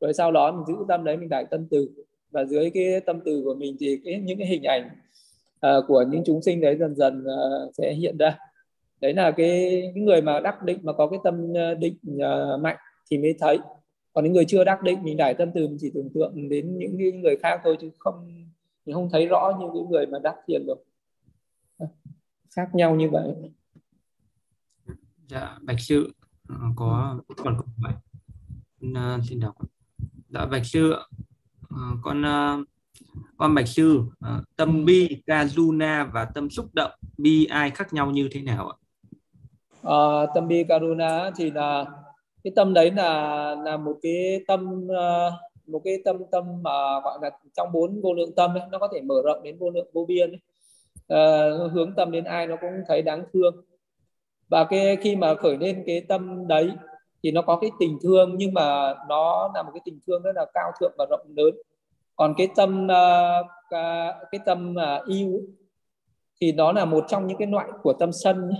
Rồi 0.00 0.14
sau 0.14 0.32
đó 0.32 0.52
mình 0.52 0.64
giữ 0.66 0.84
tâm 0.88 1.04
đấy 1.04 1.16
mình 1.16 1.28
đại 1.28 1.44
tâm 1.50 1.66
từ. 1.70 1.90
Và 2.30 2.44
dưới 2.44 2.70
cái 2.70 3.00
tâm 3.00 3.20
từ 3.24 3.42
của 3.44 3.54
mình 3.54 3.76
thì 3.80 4.00
cái 4.04 4.20
những 4.20 4.38
cái 4.38 4.46
hình 4.46 4.62
ảnh 4.62 4.90
uh, 5.66 5.84
của 5.88 6.04
những 6.08 6.22
chúng 6.26 6.42
sinh 6.42 6.60
đấy 6.60 6.76
dần 6.76 6.96
dần 6.96 7.24
uh, 7.24 7.74
sẽ 7.74 7.92
hiện 7.92 8.16
ra. 8.16 8.38
Đấy 9.00 9.14
là 9.14 9.30
cái, 9.30 9.82
cái 9.94 10.02
người 10.02 10.22
mà 10.22 10.40
đắc 10.40 10.62
định 10.62 10.78
mà 10.82 10.92
có 10.92 11.06
cái 11.06 11.20
tâm 11.24 11.52
định 11.78 11.96
uh, 12.14 12.60
mạnh 12.60 12.76
thì 13.10 13.18
mới 13.18 13.34
thấy 13.40 13.58
còn 14.18 14.24
những 14.24 14.32
người 14.32 14.44
chưa 14.48 14.64
đắc 14.64 14.82
định 14.82 15.02
mình 15.02 15.16
đại 15.16 15.34
tâm 15.34 15.50
từ 15.54 15.68
mình 15.68 15.76
chỉ 15.80 15.90
tưởng 15.94 16.10
tượng 16.14 16.48
đến 16.48 16.78
những 16.78 17.20
người 17.20 17.36
khác 17.42 17.60
thôi 17.64 17.76
chứ 17.80 17.90
không 17.98 18.46
mình 18.86 18.94
không 18.94 19.10
thấy 19.12 19.26
rõ 19.26 19.52
như 19.60 19.66
những 19.74 19.90
người 19.90 20.06
mà 20.06 20.18
đắc 20.18 20.34
thiền 20.46 20.66
được. 20.66 20.84
Khác 22.50 22.74
nhau 22.74 22.94
như 22.94 23.10
vậy. 23.10 23.34
Dạ 25.28 25.58
bạch 25.62 25.80
sư 25.80 26.12
ờ, 26.48 26.56
có 26.76 27.20
còn 27.36 27.56
câu 27.56 27.66
hỏi? 27.82 27.92
Uh, 28.86 29.24
xin 29.28 29.40
đọc. 29.40 29.54
Dạ 30.28 30.46
bạch 30.46 30.66
sư 30.66 30.94
uh, 31.74 31.98
con 32.02 32.22
uh, 32.22 32.68
con 33.36 33.54
bạch 33.54 33.68
sư 33.68 34.02
tâm 34.56 34.84
bi 34.84 35.22
karuna 35.26 36.04
và 36.04 36.24
tâm 36.24 36.50
xúc 36.50 36.66
động 36.72 36.92
bi 37.18 37.44
ai 37.44 37.70
khác 37.70 37.92
nhau 37.92 38.10
như 38.10 38.28
thế 38.32 38.42
nào 38.42 38.68
ạ? 38.70 38.76
Uh, 39.80 40.28
tâm 40.34 40.48
bi 40.48 40.64
karuna 40.68 41.30
thì 41.36 41.50
là 41.50 41.84
cái 42.44 42.52
tâm 42.56 42.74
đấy 42.74 42.90
là 42.90 43.54
là 43.64 43.76
một 43.76 43.96
cái 44.02 44.44
tâm 44.46 44.88
ờ, 44.88 45.32
một 45.66 45.80
cái 45.84 45.94
tâm 46.04 46.16
tâm 46.32 46.62
mà 46.62 47.00
gọi 47.00 47.18
là 47.22 47.30
trong 47.56 47.72
bốn 47.72 48.00
vô 48.00 48.14
lượng 48.14 48.34
tâm 48.36 48.54
ấy, 48.54 48.62
nó 48.70 48.78
có 48.78 48.88
thể 48.92 49.00
mở 49.00 49.22
rộng 49.24 49.42
đến 49.42 49.58
vô 49.58 49.70
lượng 49.70 49.88
vô 49.92 50.04
biên 50.04 50.30
ấy. 50.30 50.40
À, 51.08 51.50
hướng 51.72 51.94
tâm 51.94 52.10
đến 52.10 52.24
ai 52.24 52.46
nó 52.46 52.56
cũng 52.60 52.70
thấy 52.88 53.02
đáng 53.02 53.24
thương. 53.32 53.56
Và 54.48 54.64
cái 54.64 54.96
khi 54.96 55.16
mà 55.16 55.34
khởi 55.34 55.56
lên 55.56 55.82
cái 55.86 56.00
tâm 56.08 56.48
đấy 56.48 56.70
thì 57.22 57.30
nó 57.30 57.42
có 57.42 57.56
cái 57.56 57.70
tình 57.80 57.98
thương 58.02 58.34
nhưng 58.36 58.54
mà 58.54 58.94
nó 59.08 59.50
là 59.54 59.62
một 59.62 59.70
cái 59.74 59.80
tình 59.84 59.98
thương 60.06 60.22
rất 60.22 60.32
là 60.34 60.46
cao 60.54 60.72
thượng 60.80 60.92
và 60.98 61.06
rộng 61.10 61.26
lớn. 61.36 61.54
Còn 62.16 62.34
cái 62.38 62.48
tâm 62.56 62.88
ờ, 62.88 63.42
cái 64.30 64.40
tâm 64.46 64.76
yêu 65.06 65.40
thì 66.40 66.52
nó 66.52 66.72
là 66.72 66.84
một 66.84 67.04
trong 67.08 67.26
những 67.26 67.38
cái 67.38 67.48
loại 67.48 67.68
của 67.82 67.92
tâm 67.92 68.12
sân 68.12 68.50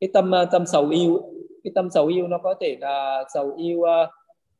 cái 0.00 0.10
tâm 0.12 0.32
tâm 0.52 0.66
sầu 0.66 0.88
yêu 0.88 1.22
cái 1.66 1.72
tâm 1.74 1.90
sầu 1.90 2.06
yêu 2.06 2.28
nó 2.28 2.38
có 2.38 2.54
thể 2.60 2.76
là 2.80 3.24
sầu 3.34 3.54
yêu 3.56 3.78
uh, 3.78 4.08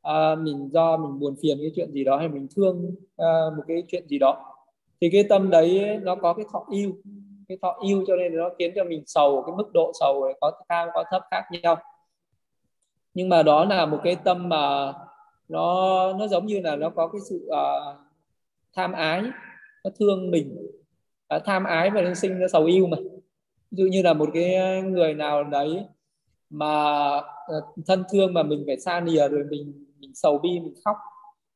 uh, 0.08 0.38
mình 0.38 0.68
do 0.72 0.96
mình 0.96 1.18
buồn 1.18 1.34
phiền 1.42 1.58
cái 1.60 1.70
chuyện 1.76 1.92
gì 1.92 2.04
đó 2.04 2.16
hay 2.16 2.28
mình 2.28 2.46
thương 2.56 2.94
uh, 2.94 3.56
một 3.56 3.62
cái 3.68 3.82
chuyện 3.88 4.08
gì 4.08 4.18
đó. 4.18 4.44
Thì 5.00 5.10
cái 5.12 5.24
tâm 5.28 5.50
đấy 5.50 5.98
nó 6.02 6.14
có 6.14 6.32
cái 6.32 6.46
thọ 6.52 6.64
yêu 6.70 6.92
cái 7.48 7.58
thọ 7.62 7.78
yêu 7.86 8.04
cho 8.06 8.16
nên 8.16 8.36
nó 8.36 8.50
khiến 8.58 8.72
cho 8.76 8.84
mình 8.84 9.02
sầu 9.06 9.42
cái 9.46 9.56
mức 9.56 9.72
độ 9.72 9.92
sầu 10.00 10.32
có 10.40 10.50
cao 10.68 10.88
có 10.94 11.04
thấp 11.10 11.22
khác 11.30 11.42
nhau. 11.62 11.76
Nhưng 13.14 13.28
mà 13.28 13.42
đó 13.42 13.64
là 13.64 13.86
một 13.86 13.98
cái 14.04 14.16
tâm 14.24 14.48
mà 14.48 14.92
nó 15.48 16.12
nó 16.12 16.26
giống 16.26 16.46
như 16.46 16.60
là 16.60 16.76
nó 16.76 16.90
có 16.90 17.08
cái 17.08 17.20
sự 17.30 17.48
uh, 17.48 17.96
tham 18.76 18.92
ái 18.92 19.22
nó 19.84 19.90
thương 19.98 20.30
mình. 20.30 20.56
Uh, 21.36 21.42
tham 21.44 21.64
ái 21.64 21.90
và 21.90 22.02
nên 22.02 22.14
sinh 22.14 22.38
ra 22.38 22.46
sầu 22.48 22.64
yêu 22.64 22.86
mà. 22.86 22.96
Ví 23.70 23.76
dụ 23.76 23.84
như 23.84 24.02
là 24.02 24.12
một 24.12 24.28
cái 24.34 24.82
người 24.82 25.14
nào 25.14 25.44
đấy 25.44 25.86
mà 26.50 26.66
ờ, 27.46 27.60
thân 27.86 28.04
thương 28.12 28.34
mà 28.34 28.42
mình 28.42 28.62
phải 28.66 28.80
xa 28.80 29.00
lìa 29.00 29.28
rồi 29.28 29.44
mình 29.50 29.84
mình 29.98 30.14
sầu 30.14 30.38
bi 30.38 30.60
mình 30.60 30.74
khóc. 30.84 30.96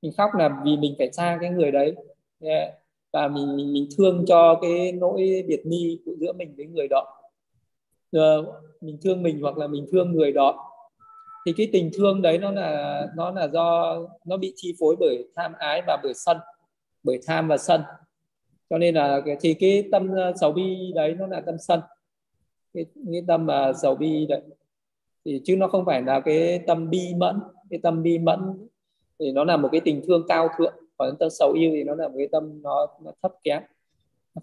Mình 0.02 0.12
khóc 0.16 0.30
là 0.38 0.60
vì 0.64 0.76
mình 0.76 0.94
phải 0.98 1.12
xa 1.12 1.38
cái 1.40 1.50
người 1.50 1.70
đấy. 1.70 1.94
Và 3.12 3.28
mình 3.28 3.56
mình, 3.56 3.72
mình 3.72 3.88
thương 3.98 4.24
cho 4.28 4.58
cái 4.62 4.92
nỗi 4.92 5.44
biệt 5.48 5.60
ly 5.64 6.00
của 6.04 6.12
giữa 6.20 6.32
mình 6.32 6.54
với 6.56 6.66
người 6.66 6.88
đó. 6.88 7.06
Ờ, 8.12 8.44
mình 8.80 8.98
thương 9.02 9.22
mình 9.22 9.40
hoặc 9.42 9.56
là 9.56 9.66
mình 9.66 9.86
thương 9.92 10.12
người 10.12 10.32
đó. 10.32 10.66
Thì 11.46 11.52
cái 11.56 11.68
tình 11.72 11.90
thương 11.94 12.22
đấy 12.22 12.38
nó 12.38 12.50
là 12.50 13.06
nó 13.16 13.30
là 13.30 13.48
do 13.48 13.96
nó 14.24 14.36
bị 14.36 14.52
chi 14.56 14.74
phối 14.80 14.96
bởi 15.00 15.24
tham 15.36 15.52
ái 15.58 15.82
và 15.86 15.98
bởi 16.02 16.14
sân 16.14 16.36
bởi 17.02 17.20
tham 17.26 17.48
và 17.48 17.56
sân. 17.56 17.82
Cho 18.70 18.78
nên 18.78 18.94
là 18.94 19.20
thì 19.40 19.54
cái 19.54 19.84
tâm 19.92 20.10
ờ, 20.16 20.32
sầu 20.40 20.52
bi 20.52 20.92
đấy 20.94 21.14
nó 21.18 21.26
là 21.26 21.40
tâm 21.40 21.54
sân. 21.58 21.80
Cái, 22.74 22.84
cái 23.12 23.22
tâm 23.26 23.46
mà 23.46 23.72
sầu 23.82 23.94
bi 23.94 24.26
đấy 24.28 24.42
thì 25.24 25.40
chứ 25.44 25.56
nó 25.56 25.68
không 25.68 25.84
phải 25.86 26.02
là 26.02 26.20
cái 26.20 26.64
tâm 26.66 26.90
bi 26.90 27.14
mẫn 27.16 27.40
cái 27.70 27.80
tâm 27.82 28.02
bi 28.02 28.18
mẫn 28.18 28.68
thì 29.18 29.32
nó 29.32 29.44
là 29.44 29.56
một 29.56 29.68
cái 29.72 29.80
tình 29.84 30.02
thương 30.06 30.24
cao 30.28 30.48
thượng 30.58 30.74
còn 30.98 31.16
tâm 31.18 31.28
sầu 31.30 31.52
yêu 31.52 31.70
thì 31.74 31.84
nó 31.84 31.94
là 31.94 32.08
một 32.08 32.14
cái 32.18 32.28
tâm 32.32 32.62
nó, 32.62 32.86
nó 33.02 33.12
thấp 33.22 33.32
kém 33.44 33.62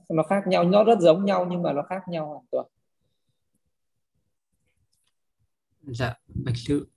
nó 0.09 0.23
khác 0.23 0.47
nhau 0.47 0.63
nó 0.63 0.83
rất 0.83 0.99
giống 0.99 1.25
nhau 1.25 1.47
nhưng 1.51 1.61
mà 1.61 1.73
nó 1.73 1.81
khác 1.81 2.01
nhau 2.07 2.27
hoàn 2.27 2.45
toàn 2.51 2.67
dạ 5.87 6.15
bạch 6.45 6.57
sư 6.57 6.87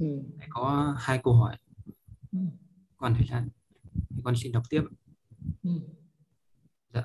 ừ. 0.00 0.06
có 0.50 0.94
hai 0.98 1.20
câu 1.24 1.34
hỏi 1.34 1.56
ừ. 2.32 2.38
còn 2.96 3.14
thời 3.14 3.26
gian 3.30 3.48
con 4.24 4.34
xin 4.36 4.52
đọc 4.52 4.62
tiếp 4.70 4.82
ừ. 5.62 5.70
dạ 6.94 7.04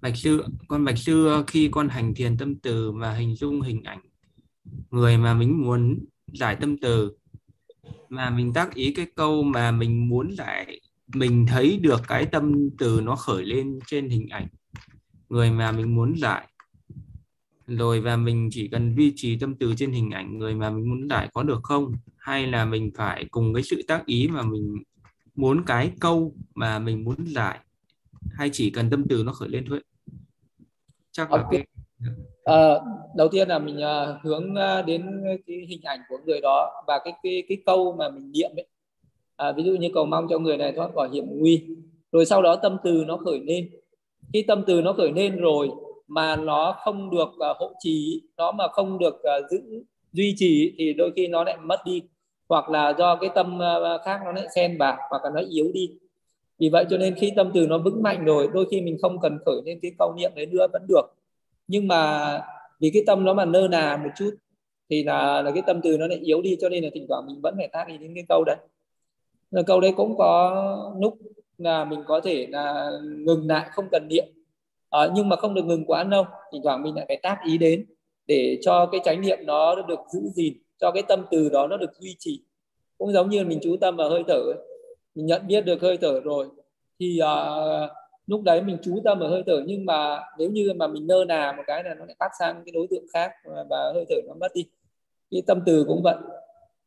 bạch 0.00 0.16
sư 0.16 0.44
con 0.68 0.84
bạch 0.84 0.98
sư 0.98 1.28
khi 1.46 1.68
con 1.72 1.88
hành 1.88 2.14
thiền 2.14 2.36
tâm 2.36 2.58
từ 2.58 2.92
và 2.92 3.12
hình 3.12 3.36
dung 3.36 3.60
hình 3.60 3.82
ảnh 3.82 4.00
người 4.90 5.18
mà 5.18 5.34
mình 5.34 5.62
muốn 5.62 6.04
giải 6.32 6.56
tâm 6.56 6.78
từ 6.78 7.12
mà 8.08 8.30
mình 8.30 8.52
tác 8.52 8.74
ý 8.74 8.92
cái 8.92 9.06
câu 9.14 9.42
mà 9.42 9.70
mình 9.70 10.08
muốn 10.08 10.30
giải 10.36 10.80
mình 11.14 11.46
thấy 11.48 11.78
được 11.82 12.00
cái 12.08 12.26
tâm 12.26 12.70
từ 12.78 13.00
nó 13.04 13.16
khởi 13.16 13.44
lên 13.44 13.78
trên 13.86 14.08
hình 14.08 14.28
ảnh. 14.28 14.46
Người 15.28 15.50
mà 15.50 15.72
mình 15.72 15.94
muốn 15.94 16.14
giải 16.18 16.48
rồi 17.66 18.00
và 18.00 18.16
mình 18.16 18.48
chỉ 18.52 18.68
cần 18.68 18.94
duy 18.96 19.12
trì 19.16 19.38
tâm 19.38 19.54
từ 19.54 19.74
trên 19.76 19.92
hình 19.92 20.10
ảnh 20.10 20.38
người 20.38 20.54
mà 20.54 20.70
mình 20.70 20.90
muốn 20.90 21.08
giải 21.08 21.28
có 21.34 21.42
được 21.42 21.60
không? 21.62 21.92
Hay 22.16 22.46
là 22.46 22.64
mình 22.64 22.90
phải 22.96 23.24
cùng 23.30 23.54
cái 23.54 23.62
sự 23.62 23.82
tác 23.88 24.06
ý 24.06 24.28
mà 24.28 24.42
mình 24.42 24.76
muốn 25.34 25.62
cái 25.66 25.92
câu 26.00 26.34
mà 26.54 26.78
mình 26.78 27.04
muốn 27.04 27.26
giải? 27.26 27.58
Hay 28.30 28.50
chỉ 28.52 28.70
cần 28.70 28.90
tâm 28.90 29.04
từ 29.08 29.22
nó 29.24 29.32
khởi 29.32 29.48
lên 29.48 29.64
thôi? 29.68 29.82
Chắc 31.12 31.32
là 31.32 31.42
okay. 31.42 31.66
cái 32.00 32.14
à, 32.48 32.74
đầu 33.14 33.28
tiên 33.28 33.48
là 33.48 33.58
mình 33.58 33.82
à, 33.82 34.18
hướng 34.22 34.54
ờ, 34.54 34.82
đến 34.82 35.24
cái 35.46 35.66
hình 35.68 35.80
ảnh 35.84 36.00
của 36.08 36.18
người 36.26 36.40
đó 36.40 36.84
và 36.86 36.98
cái 37.04 37.12
cái 37.22 37.42
cái 37.48 37.58
câu 37.66 37.92
mà 37.98 38.08
mình 38.08 38.32
niệm 38.32 38.50
ấy. 38.56 38.66
À, 39.36 39.52
ví 39.52 39.62
dụ 39.62 39.72
như 39.72 39.88
cầu 39.94 40.06
mong 40.06 40.26
cho 40.30 40.38
người 40.38 40.56
này 40.56 40.72
thoát 40.76 40.90
khỏi 40.94 41.08
hiểm 41.12 41.24
nguy 41.28 41.64
rồi 42.12 42.26
sau 42.26 42.42
đó 42.42 42.56
tâm 42.56 42.76
từ 42.84 43.04
nó 43.06 43.16
khởi 43.16 43.40
lên. 43.40 43.70
Khi 44.32 44.42
tâm 44.42 44.64
từ 44.66 44.80
nó 44.80 44.92
khởi 44.92 45.12
lên 45.12 45.36
rồi 45.36 45.68
mà 46.08 46.36
nó 46.36 46.76
không 46.84 47.10
được 47.10 47.28
uh, 47.28 47.56
hộ 47.56 47.72
trì 47.78 48.22
nó 48.36 48.52
mà 48.52 48.68
không 48.68 48.98
được 48.98 49.14
uh, 49.14 49.50
giữ 49.50 49.82
duy 50.12 50.34
trì 50.36 50.74
thì 50.78 50.92
đôi 50.92 51.12
khi 51.16 51.28
nó 51.28 51.44
lại 51.44 51.56
mất 51.62 51.80
đi 51.84 52.02
hoặc 52.48 52.70
là 52.70 52.94
do 52.98 53.16
cái 53.16 53.30
tâm 53.34 53.58
uh, 53.58 54.00
khác 54.04 54.20
nó 54.24 54.32
lại 54.32 54.46
xen 54.54 54.78
vào 54.78 54.96
hoặc 55.10 55.24
là 55.24 55.30
nó 55.34 55.40
yếu 55.50 55.70
đi. 55.74 55.90
Vì 56.58 56.68
vậy 56.68 56.84
cho 56.90 56.98
nên 56.98 57.14
khi 57.14 57.32
tâm 57.36 57.50
từ 57.54 57.66
nó 57.66 57.78
vững 57.78 58.02
mạnh 58.02 58.24
rồi 58.24 58.48
đôi 58.52 58.66
khi 58.70 58.80
mình 58.80 58.96
không 59.02 59.20
cần 59.20 59.38
khởi 59.46 59.60
lên 59.64 59.78
cái 59.82 59.92
câu 59.98 60.14
niệm 60.16 60.30
đấy 60.36 60.46
nữa 60.46 60.66
vẫn 60.72 60.82
được 60.88 61.17
nhưng 61.68 61.88
mà 61.88 62.42
vì 62.80 62.90
cái 62.94 63.02
tâm 63.06 63.24
nó 63.24 63.34
mà 63.34 63.44
nơ 63.44 63.68
nà 63.70 63.96
một 63.96 64.10
chút 64.16 64.34
thì 64.90 65.04
là 65.04 65.42
là 65.42 65.50
cái 65.50 65.62
tâm 65.66 65.80
từ 65.82 65.98
nó 65.98 66.06
lại 66.06 66.18
yếu 66.18 66.42
đi 66.42 66.56
cho 66.60 66.68
nên 66.68 66.84
là 66.84 66.90
thỉnh 66.94 67.06
thoảng 67.08 67.26
mình 67.26 67.40
vẫn 67.42 67.54
phải 67.56 67.68
tác 67.68 67.88
ý 67.88 67.98
đến 67.98 68.12
cái 68.14 68.24
câu 68.28 68.44
đấy. 68.44 68.56
Là 69.50 69.62
câu 69.62 69.80
đấy 69.80 69.92
cũng 69.96 70.18
có 70.18 70.94
lúc 71.00 71.18
là 71.58 71.84
mình 71.84 72.02
có 72.06 72.20
thể 72.20 72.46
là 72.50 72.90
ngừng 73.02 73.46
lại 73.48 73.68
không 73.72 73.88
cần 73.92 74.06
niệm. 74.10 74.24
À, 74.90 75.00
nhưng 75.14 75.28
mà 75.28 75.36
không 75.36 75.54
được 75.54 75.64
ngừng 75.64 75.84
quá 75.84 76.04
lâu 76.04 76.24
thỉnh 76.52 76.60
thoảng 76.64 76.82
mình 76.82 76.94
lại 76.94 77.04
phải 77.08 77.20
tác 77.22 77.38
ý 77.46 77.58
đến 77.58 77.86
để 78.26 78.58
cho 78.62 78.86
cái 78.92 79.00
chánh 79.04 79.20
niệm 79.20 79.38
nó 79.42 79.74
được 79.82 80.00
giữ 80.12 80.20
gìn 80.34 80.54
cho 80.80 80.90
cái 80.90 81.02
tâm 81.08 81.24
từ 81.30 81.48
đó 81.48 81.66
nó 81.66 81.76
được 81.76 81.90
duy 82.00 82.16
trì. 82.18 82.42
Cũng 82.98 83.12
giống 83.12 83.30
như 83.30 83.44
mình 83.44 83.58
chú 83.62 83.76
tâm 83.80 83.96
vào 83.96 84.10
hơi 84.10 84.22
thở 84.28 84.34
ấy. 84.34 84.58
mình 85.14 85.26
nhận 85.26 85.46
biết 85.46 85.64
được 85.64 85.82
hơi 85.82 85.96
thở 85.96 86.20
rồi 86.20 86.46
thì 87.00 87.20
uh, 87.22 87.90
lúc 88.28 88.42
đấy 88.42 88.62
mình 88.62 88.76
chú 88.82 89.00
tâm 89.04 89.20
ở 89.20 89.28
hơi 89.28 89.42
thở 89.46 89.62
nhưng 89.66 89.86
mà 89.86 90.20
nếu 90.38 90.50
như 90.50 90.72
mà 90.76 90.86
mình 90.86 91.06
nơ 91.06 91.24
nà 91.28 91.52
một 91.52 91.62
cái 91.66 91.84
là 91.84 91.94
nó 91.94 92.04
lại 92.04 92.16
phát 92.18 92.28
sang 92.38 92.62
cái 92.64 92.72
đối 92.72 92.86
tượng 92.90 93.04
khác 93.12 93.32
và 93.44 93.92
hơi 93.94 94.04
thở 94.08 94.16
nó 94.26 94.34
mất 94.40 94.48
đi. 94.54 94.66
Cái 95.30 95.42
tâm 95.46 95.60
từ 95.66 95.84
cũng 95.88 96.02
vậy. 96.02 96.16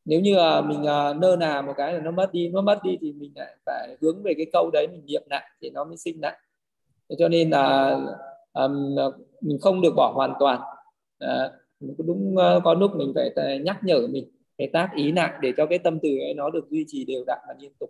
Nếu 0.06 0.20
như 0.20 0.36
là 0.36 0.62
mình 0.62 0.88
à, 0.88 1.14
nơ 1.14 1.36
nà 1.40 1.62
một 1.62 1.74
cái 1.78 1.94
là 1.94 2.00
nó 2.00 2.12
mất 2.12 2.34
đi 2.34 2.50
nó 2.50 2.62
mất 2.62 2.80
đi 2.84 2.98
thì 3.02 3.14
mình 3.14 3.32
lại 3.36 3.56
phải 3.66 3.98
hướng 4.02 4.24
về 4.24 4.34
cái 4.38 4.46
câu 4.54 4.70
đấy 4.74 4.88
mình 4.88 5.06
niệm 5.06 5.24
lại 5.30 5.50
thì 5.62 5.70
nó 5.70 5.84
mới 5.84 5.98
sinh 5.98 6.22
lại. 6.22 6.38
Cho 7.20 7.28
nên 7.28 7.50
là 7.50 7.98
um, 8.54 8.96
mình 9.42 9.58
không 9.62 9.82
được 9.82 9.94
bỏ 9.96 10.12
hoàn 10.16 10.34
toàn. 10.40 10.62
À, 11.20 11.52
đúng 11.80 12.38
à, 12.38 12.56
có 12.64 12.74
lúc 12.74 12.96
mình 12.96 13.14
phải 13.16 13.60
nhắc 13.60 13.78
nhở 13.84 14.08
mình 14.10 14.32
phải 14.58 14.70
tác 14.74 14.90
ý 14.96 15.12
lại 15.12 15.34
để 15.42 15.54
cho 15.58 15.66
cái 15.66 15.80
tâm 15.80 16.00
từ 16.00 16.10
ấy 16.10 16.34
nó 16.34 16.50
được 16.50 16.70
duy 16.70 16.86
trì 16.88 17.06
đều 17.06 17.24
đặn 17.28 17.40
và 17.48 17.54
liên 17.60 17.72
tục 17.80 17.90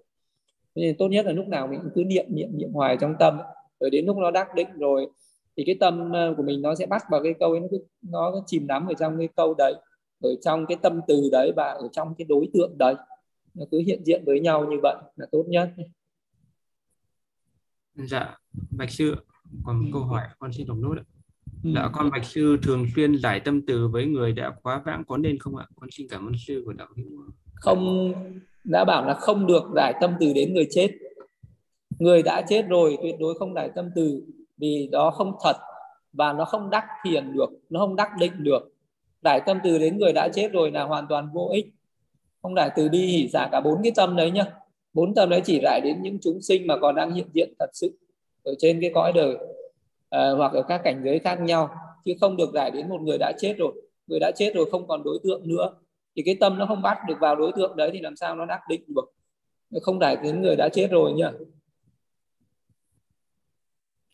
nên 0.75 0.97
tốt 0.97 1.07
nhất 1.07 1.25
là 1.25 1.31
lúc 1.31 1.47
nào 1.47 1.67
mình 1.67 1.79
cứ 1.95 2.03
niệm 2.03 2.25
niệm 2.29 2.49
niệm 2.51 2.71
hoài 2.73 2.97
trong 3.01 3.15
tâm 3.19 3.37
rồi 3.79 3.89
đến 3.89 4.05
lúc 4.05 4.17
nó 4.17 4.31
đắc 4.31 4.47
định 4.55 4.67
rồi 4.77 5.07
thì 5.57 5.63
cái 5.65 5.75
tâm 5.79 6.11
của 6.37 6.43
mình 6.43 6.61
nó 6.61 6.75
sẽ 6.75 6.85
bắt 6.85 7.03
vào 7.11 7.23
cái 7.23 7.33
câu 7.39 7.51
ấy 7.51 7.59
nó 7.59 7.67
cứ 7.71 7.79
nó 8.01 8.43
chìm 8.45 8.67
đắm 8.67 8.87
ở 8.87 8.93
trong 8.93 9.17
cái 9.17 9.29
câu 9.35 9.53
đấy 9.57 9.73
ở 10.21 10.35
trong 10.41 10.65
cái 10.65 10.77
tâm 10.81 10.99
từ 11.07 11.29
đấy 11.31 11.51
và 11.55 11.63
ở 11.63 11.87
trong 11.91 12.15
cái 12.17 12.25
đối 12.29 12.49
tượng 12.53 12.77
đấy. 12.77 12.95
Nó 13.53 13.65
cứ 13.71 13.79
hiện 13.79 14.03
diện 14.05 14.23
với 14.25 14.39
nhau 14.39 14.67
như 14.69 14.77
vậy 14.83 14.95
là 15.15 15.25
tốt 15.31 15.45
nhất. 15.47 15.73
Dạ 17.95 18.37
bạch 18.71 18.91
sư 18.91 19.15
còn 19.65 19.79
một 19.79 19.89
câu 19.93 20.01
hỏi 20.01 20.21
con 20.39 20.53
xin 20.53 20.67
đọc 20.67 20.77
nốt 20.77 20.95
ạ. 20.97 21.03
Ừ. 21.63 21.71
dạ 21.75 21.89
con 21.93 22.09
bạch 22.11 22.25
sư 22.25 22.57
thường 22.63 22.85
xuyên 22.95 23.17
giải 23.17 23.39
tâm 23.39 23.65
từ 23.65 23.87
với 23.87 24.05
người 24.05 24.33
đã 24.33 24.55
quá 24.63 24.81
vãng 24.85 25.03
có 25.07 25.17
nên 25.17 25.39
không 25.39 25.55
ạ? 25.55 25.67
Con 25.75 25.89
xin 25.91 26.07
cảm 26.09 26.27
ơn 26.27 26.33
sư 26.47 26.63
của 26.65 26.73
đạo 26.73 26.87
hữu. 26.97 27.23
Không 27.55 28.13
đã 28.63 28.85
bảo 28.85 29.05
là 29.05 29.13
không 29.13 29.47
được 29.47 29.63
giải 29.75 29.93
tâm 30.01 30.15
từ 30.19 30.33
đến 30.33 30.53
người 30.53 30.67
chết. 30.71 30.89
Người 31.99 32.23
đã 32.23 32.41
chết 32.49 32.65
rồi 32.67 32.97
tuyệt 33.01 33.15
đối 33.19 33.35
không 33.39 33.53
giải 33.53 33.69
tâm 33.75 33.89
từ 33.95 34.21
vì 34.57 34.89
đó 34.91 35.11
không 35.11 35.35
thật 35.43 35.55
và 36.13 36.33
nó 36.33 36.45
không 36.45 36.69
đắc 36.69 36.85
thiền 37.05 37.33
được 37.33 37.49
nó 37.69 37.79
không 37.79 37.95
đắc 37.95 38.09
định 38.19 38.31
được. 38.37 38.73
Giải 39.23 39.41
tâm 39.45 39.59
từ 39.63 39.77
đến 39.77 39.97
người 39.97 40.13
đã 40.13 40.29
chết 40.33 40.51
rồi 40.51 40.71
là 40.71 40.83
hoàn 40.83 41.05
toàn 41.09 41.29
vô 41.33 41.49
ích. 41.53 41.65
Không 42.41 42.55
giải 42.55 42.69
từ 42.75 42.87
đi 42.87 43.05
hỉ 43.05 43.27
giả 43.27 43.49
cả 43.51 43.61
bốn 43.61 43.83
cái 43.83 43.91
tâm 43.95 44.15
đấy 44.15 44.31
nhá. 44.31 44.45
Bốn 44.93 45.15
tâm 45.15 45.29
đấy 45.29 45.41
chỉ 45.45 45.59
lại 45.61 45.81
đến 45.83 46.01
những 46.01 46.17
chúng 46.21 46.41
sinh 46.41 46.67
mà 46.67 46.77
còn 46.77 46.95
đang 46.95 47.13
hiện 47.13 47.27
diện 47.33 47.53
thật 47.59 47.69
sự 47.73 47.97
ở 48.43 48.53
trên 48.59 48.81
cái 48.81 48.91
cõi 48.93 49.11
đời 49.15 49.37
à, 50.09 50.29
hoặc 50.37 50.53
ở 50.53 50.63
các 50.63 50.81
cảnh 50.83 51.01
giới 51.05 51.19
khác 51.19 51.41
nhau 51.41 51.69
chứ 52.05 52.13
không 52.21 52.37
được 52.37 52.49
giải 52.53 52.71
đến 52.71 52.89
một 52.89 53.01
người 53.01 53.17
đã 53.17 53.33
chết 53.39 53.55
rồi. 53.57 53.73
Người 54.07 54.19
đã 54.19 54.31
chết 54.35 54.51
rồi 54.55 54.69
không 54.71 54.87
còn 54.87 55.03
đối 55.03 55.19
tượng 55.23 55.41
nữa 55.47 55.73
thì 56.15 56.23
cái 56.25 56.37
tâm 56.39 56.57
nó 56.57 56.65
không 56.65 56.81
bắt 56.81 56.97
được 57.07 57.15
vào 57.19 57.35
đối 57.35 57.51
tượng 57.55 57.75
đấy 57.75 57.89
thì 57.93 58.01
làm 58.01 58.15
sao 58.15 58.35
nó 58.35 58.45
đắc 58.45 58.59
định 58.69 58.83
được? 58.87 59.13
Không 59.81 59.99
đại 59.99 60.17
đến 60.23 60.41
người 60.41 60.55
đã 60.55 60.69
chết 60.73 60.87
rồi 60.91 61.13
nhá 61.13 61.31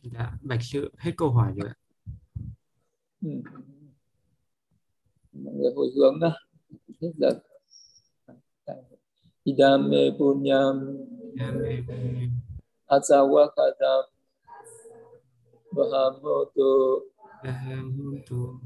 dạ 0.01 0.31
bạch 0.41 0.63
sư 0.63 0.91
hết 0.97 1.11
câu 1.17 1.31
hỏi 1.31 1.53
rồi 1.55 1.69
ừ. 3.21 3.29
Mọi 5.43 5.53
người 5.53 5.71
hồi 5.75 5.87
hướng 5.95 6.19
đó. 6.19 6.31
Hết 7.01 7.11
giờ. 7.17 7.31
Idame 9.43 10.11
punyam. 10.19 10.97
Asawakadam 12.87 14.03
bahamotu 15.71 17.11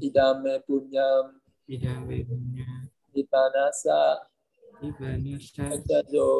idame 0.00 0.58
punyam 0.66 1.24
Ipanasa 3.12 4.00
Ipanasa 4.80 5.62
Achajo 5.68 6.30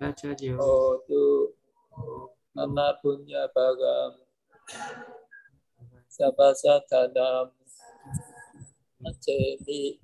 Achajo 0.00 0.56
Hotu 0.56 1.52
Mama 2.54 2.96
punya 3.02 3.44
bagam 3.54 4.12
Sabasatadam 6.08 7.52
Achemi 9.04 10.00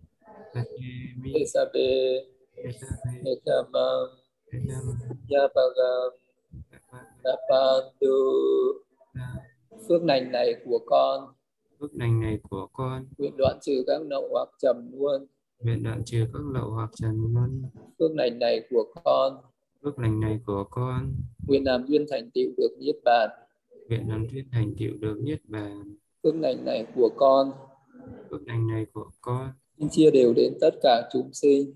Esabe 1.32 2.24
Ekamam 3.24 4.06
Yapagam 5.28 6.10
Napandu 7.24 8.18
Phước 9.88 10.04
lành 10.04 10.32
này 10.32 10.54
của 10.64 10.78
con. 10.86 11.32
Phước 11.80 11.90
lành 11.94 12.20
này 12.20 12.38
của 12.42 12.68
con. 12.72 13.04
Nguyện 13.18 13.36
đoạn 13.36 13.58
trừ 13.62 13.84
các 13.86 14.00
lậu 14.10 14.28
hoặc 14.30 14.48
trầm 14.58 14.90
luôn 14.92 15.26
Nguyện 15.60 15.82
đoạn 15.82 16.02
trừ 16.04 16.26
các 16.32 16.42
lậu 16.54 16.70
hoặc 16.70 16.90
trầm 16.94 17.34
luôn 17.34 17.62
Phước 17.98 18.10
lành 18.14 18.38
này 18.38 18.62
của 18.70 18.84
con. 19.04 19.36
Phước 19.82 19.98
lành 19.98 20.20
này 20.20 20.40
của 20.46 20.64
con. 20.70 21.14
Nguyện 21.46 21.64
làm 21.64 21.86
duyên 21.86 22.06
thành 22.10 22.30
tựu 22.30 22.50
được 22.56 22.76
niết 22.78 22.96
bàn. 23.04 23.30
Nguyện 23.88 24.08
làm 24.08 24.26
duyên 24.28 24.44
thành 24.52 24.74
tựu 24.78 24.96
được 25.00 25.18
niết 25.20 25.40
bàn. 25.44 25.96
Phước 26.22 26.34
lành 26.34 26.64
này 26.64 26.86
của 26.94 27.10
con. 27.16 27.52
Phước 28.30 28.46
lành 28.46 28.66
này 28.66 28.86
của 28.92 29.10
con. 29.20 29.50
Xin 29.78 29.88
chia 29.90 30.10
đều 30.10 30.32
đến 30.36 30.54
tất 30.60 30.74
cả 30.82 31.08
chúng 31.12 31.32
sinh. 31.32 31.74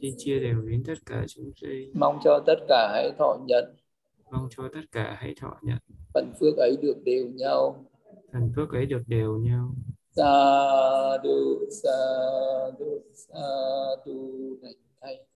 Xin 0.00 0.14
chia 0.18 0.40
đều 0.40 0.62
đến 0.62 0.82
tất 0.86 1.06
cả 1.06 1.24
chúng 1.28 1.50
sinh. 1.60 1.90
Mong 1.94 2.18
cho 2.24 2.42
tất 2.46 2.56
cả 2.68 2.90
hãy 2.92 3.12
thọ 3.18 3.38
nhận. 3.46 3.64
Mong 4.30 4.48
cho 4.56 4.68
tất 4.72 4.82
cả 4.92 5.16
hãy 5.18 5.34
thọ 5.40 5.58
nhận. 5.62 5.78
Phần 6.14 6.32
phước 6.40 6.56
ấy 6.56 6.76
được 6.82 6.96
đều 7.04 7.28
nhau. 7.34 7.86
Phần 8.32 8.52
phước 8.56 8.72
ấy 8.72 8.86
được 8.86 9.02
đều 9.06 9.38
nhau 9.38 9.74
Sadu, 10.16 11.66
sadu, 11.70 13.02
sadu, 13.14 14.58
Night, 14.62 14.76
night, 15.02 15.24